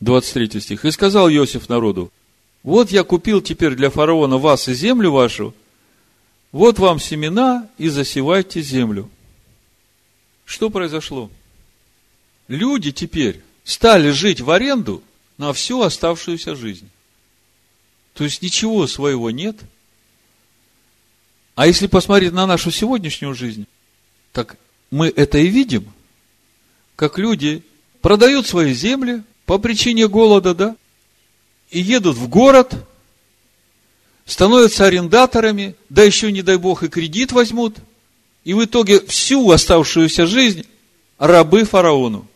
23 0.00 0.60
стих. 0.60 0.84
«И 0.84 0.90
сказал 0.90 1.28
Иосиф 1.28 1.68
народу, 1.68 2.12
вот 2.62 2.90
я 2.90 3.04
купил 3.04 3.40
теперь 3.40 3.74
для 3.74 3.90
фараона 3.90 4.38
вас 4.38 4.68
и 4.68 4.74
землю 4.74 5.12
вашу, 5.12 5.54
вот 6.52 6.78
вам 6.78 7.00
семена, 7.00 7.68
и 7.78 7.88
засевайте 7.88 8.62
землю». 8.62 9.10
Что 10.44 10.70
произошло? 10.70 11.30
Люди 12.46 12.90
теперь 12.90 13.42
стали 13.64 14.10
жить 14.10 14.40
в 14.40 14.50
аренду 14.50 15.02
на 15.36 15.52
всю 15.52 15.82
оставшуюся 15.82 16.56
жизнь. 16.56 16.88
То 18.14 18.24
есть 18.24 18.40
ничего 18.40 18.86
своего 18.86 19.30
нет. 19.30 19.56
А 21.58 21.66
если 21.66 21.88
посмотреть 21.88 22.32
на 22.32 22.46
нашу 22.46 22.70
сегодняшнюю 22.70 23.34
жизнь, 23.34 23.66
так 24.30 24.56
мы 24.92 25.08
это 25.08 25.38
и 25.38 25.48
видим, 25.48 25.92
как 26.94 27.18
люди 27.18 27.64
продают 28.00 28.46
свои 28.46 28.72
земли, 28.72 29.24
по 29.44 29.58
причине 29.58 30.06
голода, 30.06 30.54
да, 30.54 30.76
и 31.70 31.80
едут 31.80 32.16
в 32.16 32.28
город, 32.28 32.76
становятся 34.24 34.86
арендаторами, 34.86 35.74
да 35.88 36.04
еще, 36.04 36.30
не 36.30 36.42
дай 36.42 36.58
бог, 36.58 36.84
и 36.84 36.88
кредит 36.88 37.32
возьмут, 37.32 37.74
и 38.44 38.54
в 38.54 38.64
итоге 38.64 39.04
всю 39.06 39.50
оставшуюся 39.50 40.28
жизнь 40.28 40.64
рабы 41.18 41.64
фараону. 41.64 42.28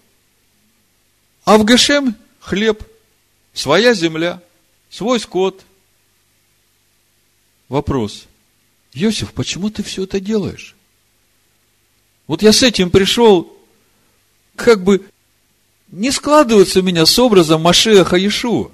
А 1.45 1.59
в 1.59 1.64
Гешем 1.64 2.16
хлеб, 2.41 2.83
своя 3.55 3.95
земля, 3.95 4.43
свой 4.91 5.20
скот. 5.20 5.62
Вопрос. 7.68 8.27
Иосиф, 8.95 9.32
почему 9.32 9.70
ты 9.70 9.82
все 9.82 10.05
это 10.05 10.20
делаешь? 10.20 10.76
Вот 12.26 12.43
я 12.43 12.53
с 12.53 12.62
этим 12.62 12.90
пришел, 12.90 13.57
как 14.55 14.82
бы 14.84 15.05
не 15.88 16.11
складывается 16.11 16.80
у 16.80 16.82
меня 16.82 17.05
с 17.07 17.18
образом 17.18 17.62
Машеха 17.62 18.16
Иешуа. 18.16 18.70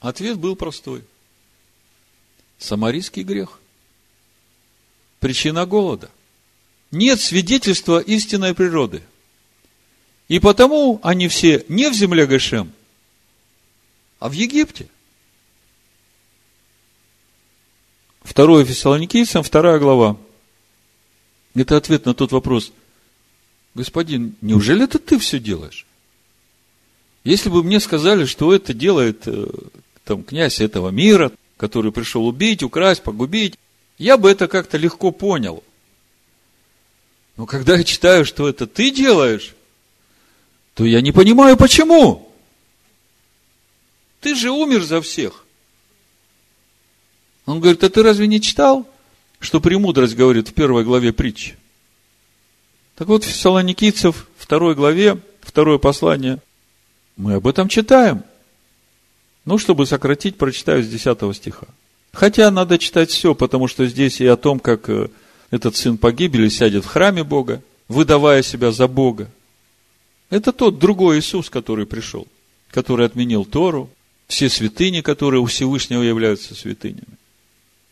Ответ 0.00 0.38
был 0.38 0.56
простой. 0.56 1.04
Самарийский 2.58 3.22
грех. 3.22 3.60
Причина 5.20 5.66
голода. 5.66 6.10
Нет 6.90 7.20
свидетельства 7.20 7.98
истинной 7.98 8.54
природы. 8.54 9.02
И 10.28 10.38
потому 10.38 11.00
они 11.02 11.28
все 11.28 11.64
не 11.68 11.88
в 11.88 11.94
земле 11.94 12.26
Гашем, 12.26 12.72
а 14.18 14.28
в 14.28 14.32
Египте. 14.32 14.88
Второе 18.26 18.64
Фессалоникийцам, 18.64 19.42
вторая 19.42 19.78
глава. 19.78 20.16
Это 21.54 21.76
ответ 21.76 22.04
на 22.04 22.14
тот 22.14 22.32
вопрос– 22.32 22.72
господин, 23.76 24.34
неужели 24.40 24.84
это 24.84 24.98
ты 24.98 25.18
все 25.18 25.38
делаешь? 25.38 25.86
Если 27.24 27.50
бы 27.50 27.62
мне 27.62 27.78
сказали, 27.78 28.24
что 28.24 28.54
это 28.54 28.72
делает 28.72 29.22
э, 29.26 29.48
там, 30.04 30.24
князь 30.24 30.60
этого 30.60 30.88
мира, 30.88 31.30
который 31.56 31.92
пришел 31.92 32.26
убить, 32.26 32.62
украсть, 32.62 33.02
погубить, 33.02 33.58
я 33.98 34.16
бы 34.16 34.30
это 34.30 34.48
как-то 34.48 34.78
легко 34.78 35.10
понял. 35.10 35.62
Но 37.36 37.46
когда 37.46 37.76
я 37.76 37.84
читаю, 37.84 38.24
что 38.24 38.48
это 38.48 38.66
ты 38.66 38.90
делаешь, 38.90 39.54
то 40.74 40.84
я 40.84 41.00
не 41.00 41.12
понимаю, 41.12 41.56
почему. 41.56 42.32
Ты 44.20 44.34
же 44.34 44.50
умер 44.50 44.82
за 44.84 45.02
всех. 45.02 45.45
Он 47.46 47.60
говорит, 47.60 47.82
а 47.84 47.88
ты 47.88 48.02
разве 48.02 48.26
не 48.26 48.40
читал, 48.40 48.86
что 49.38 49.60
премудрость 49.60 50.16
говорит 50.16 50.48
в 50.48 50.52
первой 50.52 50.84
главе 50.84 51.12
притчи? 51.12 51.56
Так 52.96 53.08
вот, 53.08 53.24
в 53.24 54.26
второй 54.36 54.74
главе, 54.74 55.20
второе 55.40 55.78
послание, 55.78 56.38
мы 57.16 57.34
об 57.34 57.46
этом 57.46 57.68
читаем. 57.68 58.22
Ну, 59.44 59.58
чтобы 59.58 59.86
сократить, 59.86 60.36
прочитаю 60.36 60.82
с 60.82 60.88
10 60.88 61.36
стиха. 61.36 61.66
Хотя 62.12 62.50
надо 62.50 62.78
читать 62.78 63.10
все, 63.10 63.34
потому 63.34 63.68
что 63.68 63.86
здесь 63.86 64.20
и 64.20 64.26
о 64.26 64.36
том, 64.36 64.58
как 64.58 64.88
э, 64.88 65.08
этот 65.50 65.76
сын 65.76 65.98
погибели 65.98 66.48
сядет 66.48 66.84
в 66.84 66.88
храме 66.88 67.22
Бога, 67.22 67.62
выдавая 67.88 68.42
себя 68.42 68.72
за 68.72 68.88
Бога. 68.88 69.30
Это 70.30 70.52
тот 70.52 70.78
другой 70.78 71.20
Иисус, 71.20 71.50
который 71.50 71.86
пришел, 71.86 72.26
который 72.70 73.06
отменил 73.06 73.44
Тору, 73.44 73.90
все 74.26 74.48
святыни, 74.48 75.02
которые 75.02 75.40
у 75.40 75.44
Всевышнего 75.44 76.02
являются 76.02 76.54
святынями. 76.54 77.15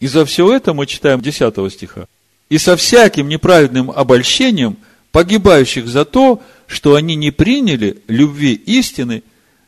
И 0.00 0.06
за 0.06 0.24
все 0.24 0.52
это 0.52 0.74
мы 0.74 0.86
читаем 0.86 1.20
10 1.20 1.72
стиха. 1.72 2.06
И 2.48 2.58
со 2.58 2.76
всяким 2.76 3.28
неправедным 3.28 3.90
обольщением– 3.90 4.76
погибающих 5.14 5.86
за 5.86 6.04
то, 6.04 6.42
что 6.66 6.96
они 6.96 7.14
не 7.14 7.30
приняли 7.30 8.02
любви 8.08 8.52
истины 8.52 9.22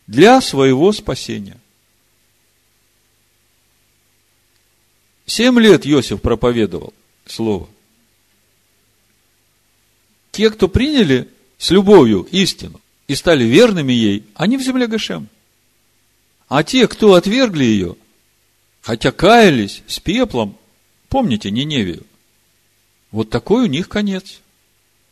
для 0.08 0.40
своего 0.40 0.90
спасения. 0.90 1.56
Семь 5.24 5.60
лет 5.60 5.86
Иосиф 5.86 6.20
проповедовал 6.20 6.92
Слово. 7.26 7.68
Те, 10.32 10.50
кто 10.50 10.66
приняли 10.66 11.28
с 11.58 11.70
любовью 11.70 12.26
истину 12.32 12.80
и 13.06 13.14
стали 13.14 13.44
верными 13.44 13.92
ей, 13.92 14.24
они 14.34 14.56
в 14.56 14.62
земле 14.62 14.88
Гошем. 14.88 15.28
А 16.48 16.64
те, 16.64 16.88
кто 16.88 17.14
отвергли 17.14 17.62
ее, 17.62 17.94
хотя 18.86 19.12
каялись 19.12 19.82
с 19.86 20.00
пеплом, 20.00 20.56
помните 21.10 21.50
Ниневию, 21.50 22.04
вот 23.10 23.28
такой 23.28 23.64
у 23.64 23.66
них 23.66 23.88
конец– 23.88 24.40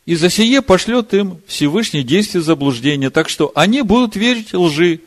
и 0.06 0.16
за 0.16 0.28
сие 0.28 0.60
пошлет 0.60 1.14
им 1.14 1.40
Всевышний 1.46 2.02
действие 2.02 2.42
заблуждения, 2.42 3.10
так 3.10 3.28
что 3.28 3.52
они 3.54 3.82
будут 3.82 4.16
верить 4.16 4.52
лжи, 4.52 5.00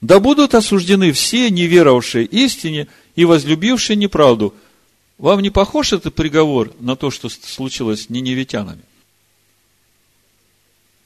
да 0.00 0.18
будут 0.18 0.54
осуждены 0.54 1.12
все 1.12 1.50
неверовавшие 1.50 2.24
истине 2.24 2.88
и 3.14 3.24
возлюбившие 3.24 3.96
неправду. 3.96 4.54
Вам 5.18 5.40
не 5.40 5.50
похож 5.50 5.92
этот 5.92 6.14
приговор 6.14 6.72
на 6.80 6.96
то, 6.96 7.10
что 7.10 7.28
случилось 7.28 8.04
с 8.04 8.10
ниневитянами? 8.10 8.82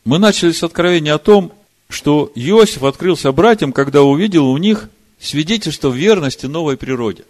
Мы 0.04 0.18
начали 0.18 0.52
с 0.52 0.62
откровения 0.62 1.14
о 1.14 1.18
том, 1.18 1.52
что 1.90 2.32
Иосиф 2.34 2.82
открылся 2.84 3.30
братьям, 3.32 3.72
когда 3.72 4.02
увидел 4.02 4.46
у 4.48 4.56
них 4.56 4.88
свидетельство 5.18 5.90
верности 5.90 6.46
новой 6.46 6.76
природе. 6.76 7.24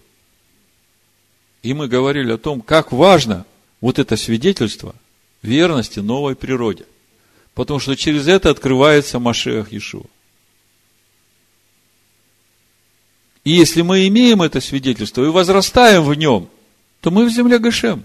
И 1.63 1.73
мы 1.75 1.89
говорили 1.89 2.33
о 2.33 2.39
том, 2.39 2.61
как 2.61 2.93
важно 2.93 3.47
вот 3.81 3.99
это 3.99 4.17
свидетельство– 4.17 4.95
верности 5.45 6.01
новой 6.01 6.35
природе. 6.35 6.87
Потому 7.55 7.79
что 7.79 7.95
через 7.95 8.27
это 8.27 8.51
открывается 8.51 9.19
Машех 9.21 9.73
Иешуа. 9.73 10.07
И 13.45 13.51
если 13.51 13.83
мы 13.83 14.09
имеем 14.09 14.43
это 14.43 14.61
свидетельство 14.61 15.23
и 15.23 15.29
возрастаем 15.29 16.03
в 16.03 16.15
нем, 16.15 16.49
то 17.01 17.11
мы 17.11 17.27
в 17.27 17.31
земле 17.31 17.59
Гошем. 17.59 18.05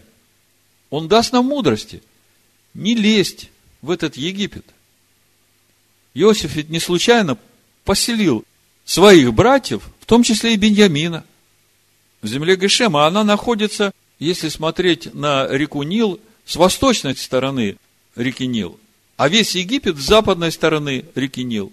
Он 0.90 1.08
даст 1.08 1.32
нам 1.32 1.46
мудрости. 1.46 2.04
Не 2.74 2.94
лезть 2.94 3.50
в 3.82 3.90
этот 3.90 4.18
Египет. 4.18 4.66
Иосиф 6.14 6.56
ведь 6.56 6.70
не 6.70 6.80
случайно 6.80 7.38
поселил 7.86 8.44
своих 8.90 9.36
братьев, 9.36 9.84
в 10.00 10.06
том 10.08 10.24
числе 10.24 10.56
и 10.56 10.58
Беньямина. 10.58 11.24
в 12.24 12.28
земле 12.28 12.56
Гешема. 12.56 13.06
Она 13.06 13.24
находится, 13.24 13.94
если 14.18 14.50
смотреть 14.50 15.14
на 15.14 15.48
реку 15.48 15.84
Нил, 15.84 16.20
с 16.44 16.56
восточной 16.56 17.16
стороны 17.16 17.78
реки 18.16 18.48
Нил, 18.48 18.80
а 19.16 19.30
весь 19.30 19.54
Египет 19.56 19.98
с 19.98 20.08
западной 20.08 20.52
стороны 20.52 21.06
реки 21.14 21.44
Нил. 21.44 21.72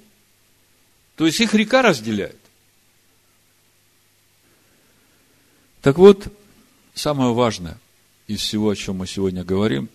То 1.17 1.25
есть 1.25 1.41
их 1.41 1.55
река 1.55 1.81
разделяет. 1.81 2.37
Так 5.81 5.97
вот, 5.97 6.31
самое 6.93 7.33
важное 7.33 7.79
из 8.27 8.41
всего, 8.41 8.69
о 8.69 8.77
чем 8.77 8.97
мы 8.97 9.07
сегодня 9.07 9.43
говорим, 9.43 9.89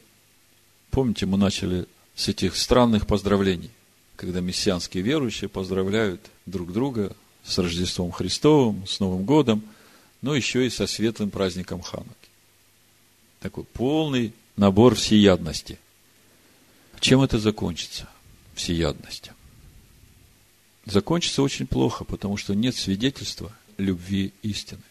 помните, 0.90 1.28
мы 1.28 1.38
начали 1.38 1.86
с 2.16 2.28
этих 2.28 2.56
странных 2.56 3.06
поздравлений, 3.06 3.70
когда 4.16 4.40
мессианские 4.42 5.04
верующие 5.04 5.50
поздравляют 5.50 6.22
друг 6.52 6.72
друга 6.72 7.16
с 7.44 7.58
Рождеством 7.58 8.12
Христовым, 8.12 8.86
с 8.86 9.00
Новым 9.00 9.24
годом, 9.24 9.64
но 10.22 10.36
еще 10.36 10.66
и 10.66 10.70
со 10.70 10.86
светлым 10.86 11.32
праздником 11.32 11.82
Хануки. 11.82 12.14
Такой 13.40 13.64
полный 13.64 14.34
набор 14.56 14.96
всеядности. 14.96 15.80
Чем 17.00 17.22
это 17.22 17.40
закончится? 17.40 18.08
Всеядность. 18.54 19.32
Закончится 20.86 21.42
очень 21.42 21.66
плохо, 21.66 22.04
потому 22.04 22.38
что 22.38 22.54
нет 22.54 22.76
свидетельства 22.76 23.52
любви 23.78 24.34
истины. 24.44 24.82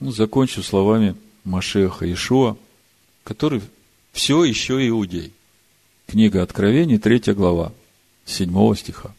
Ну, 0.00 0.10
закончу 0.10 0.62
словами 0.62 1.14
Машеха 1.44 2.10
Ишуа, 2.10 2.56
который 3.22 3.60
все 4.12 4.44
еще 4.44 4.86
иудей. 4.88 5.32
Книга 6.06 6.42
Откровений, 6.42 6.98
3 6.98 7.34
глава, 7.34 7.72
7 8.30 8.74
стиха. 8.74 9.14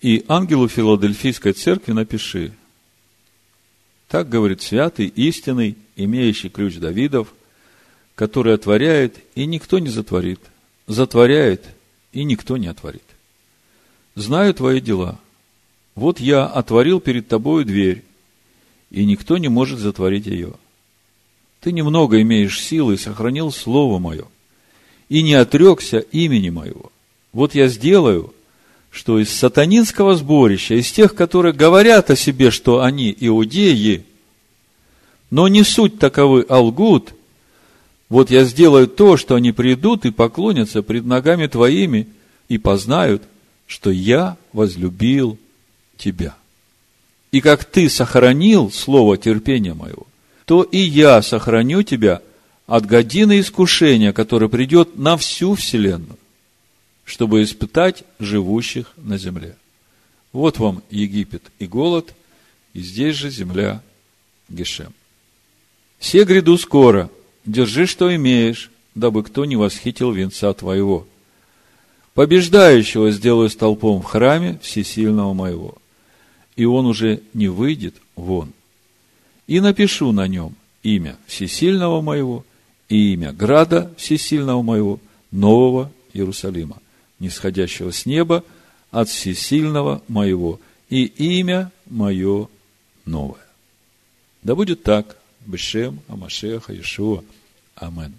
И 0.00 0.24
ангелу 0.28 0.68
Филадельфийской 0.68 1.52
церкви 1.52 1.92
напиши. 1.92 2.52
Так 4.08 4.28
говорит 4.28 4.62
святый, 4.62 5.06
истинный, 5.06 5.76
имеющий 5.96 6.48
ключ 6.48 6.76
Давидов, 6.76 7.34
который 8.14 8.54
отворяет, 8.54 9.16
и 9.34 9.46
никто 9.46 9.78
не 9.78 9.88
затворит, 9.88 10.40
затворяет, 10.86 11.64
и 12.12 12.24
никто 12.24 12.56
не 12.56 12.68
отворит. 12.68 13.02
Знаю 14.14 14.54
твои 14.54 14.80
дела. 14.80 15.20
Вот 15.94 16.20
я 16.20 16.46
отворил 16.46 17.00
перед 17.00 17.28
тобою 17.28 17.64
дверь, 17.64 18.04
и 18.90 19.04
никто 19.04 19.36
не 19.36 19.48
может 19.48 19.78
затворить 19.78 20.26
ее. 20.26 20.54
Ты 21.60 21.72
немного 21.72 22.22
имеешь 22.22 22.60
силы 22.60 22.94
и 22.94 22.98
сохранил 22.98 23.52
слово 23.52 23.98
мое, 23.98 24.26
и 25.08 25.22
не 25.22 25.34
отрекся 25.34 25.98
имени 25.98 26.50
моего. 26.50 26.90
Вот 27.32 27.54
я 27.54 27.68
сделаю, 27.68 28.32
что 28.98 29.20
из 29.20 29.30
сатанинского 29.32 30.16
сборища, 30.16 30.74
из 30.74 30.90
тех, 30.90 31.14
которые 31.14 31.52
говорят 31.52 32.10
о 32.10 32.16
себе, 32.16 32.50
что 32.50 32.82
они 32.82 33.16
иудеи, 33.16 34.04
но 35.30 35.46
не 35.46 35.62
суть 35.62 36.00
таковы, 36.00 36.44
а 36.48 36.58
лгут, 36.58 37.14
вот 38.08 38.32
я 38.32 38.42
сделаю 38.42 38.88
то, 38.88 39.16
что 39.16 39.36
они 39.36 39.52
придут 39.52 40.04
и 40.04 40.10
поклонятся 40.10 40.82
пред 40.82 41.04
ногами 41.04 41.46
твоими 41.46 42.08
и 42.48 42.58
познают, 42.58 43.22
что 43.68 43.92
я 43.92 44.36
возлюбил 44.52 45.38
тебя. 45.96 46.34
И 47.30 47.40
как 47.40 47.64
ты 47.66 47.88
сохранил 47.88 48.72
слово 48.72 49.16
терпения 49.16 49.74
моего, 49.74 50.08
то 50.44 50.64
и 50.64 50.78
я 50.78 51.22
сохраню 51.22 51.84
тебя 51.84 52.20
от 52.66 52.84
годины 52.84 53.38
искушения, 53.38 54.12
которое 54.12 54.48
придет 54.48 54.98
на 54.98 55.16
всю 55.16 55.54
вселенную 55.54 56.17
чтобы 57.08 57.42
испытать 57.42 58.04
живущих 58.18 58.92
на 58.98 59.16
земле. 59.16 59.56
Вот 60.32 60.58
вам 60.58 60.82
Египет 60.90 61.42
и 61.58 61.66
голод, 61.66 62.14
и 62.74 62.80
здесь 62.80 63.16
же 63.16 63.30
земля 63.30 63.82
Гешем. 64.50 64.92
Все 65.98 66.24
гряду 66.24 66.58
скоро, 66.58 67.10
держи, 67.46 67.86
что 67.86 68.14
имеешь, 68.14 68.70
дабы 68.94 69.22
кто 69.22 69.46
не 69.46 69.56
восхитил 69.56 70.12
венца 70.12 70.52
твоего. 70.52 71.06
Побеждающего 72.12 73.10
сделаю 73.10 73.48
столпом 73.48 74.02
в 74.02 74.04
храме 74.04 74.58
всесильного 74.62 75.32
моего, 75.32 75.78
и 76.56 76.66
он 76.66 76.84
уже 76.84 77.22
не 77.32 77.48
выйдет 77.48 77.94
вон. 78.16 78.52
И 79.46 79.60
напишу 79.60 80.12
на 80.12 80.28
нем 80.28 80.54
имя 80.82 81.16
всесильного 81.26 82.02
моего 82.02 82.44
и 82.90 83.14
имя 83.14 83.32
града 83.32 83.90
всесильного 83.96 84.60
моего, 84.60 85.00
нового 85.30 85.90
Иерусалима 86.12 86.82
нисходящего 87.18 87.92
с 87.92 88.06
неба, 88.06 88.44
от 88.90 89.08
всесильного 89.08 90.02
моего, 90.08 90.60
и 90.88 91.04
имя 91.04 91.70
мое 91.86 92.48
новое. 93.04 93.46
Да 94.42 94.54
будет 94.54 94.82
так, 94.82 95.16
Бешем, 95.46 96.00
Амашеха, 96.08 96.72
Иешуа. 96.72 97.22
Амин. 97.74 98.14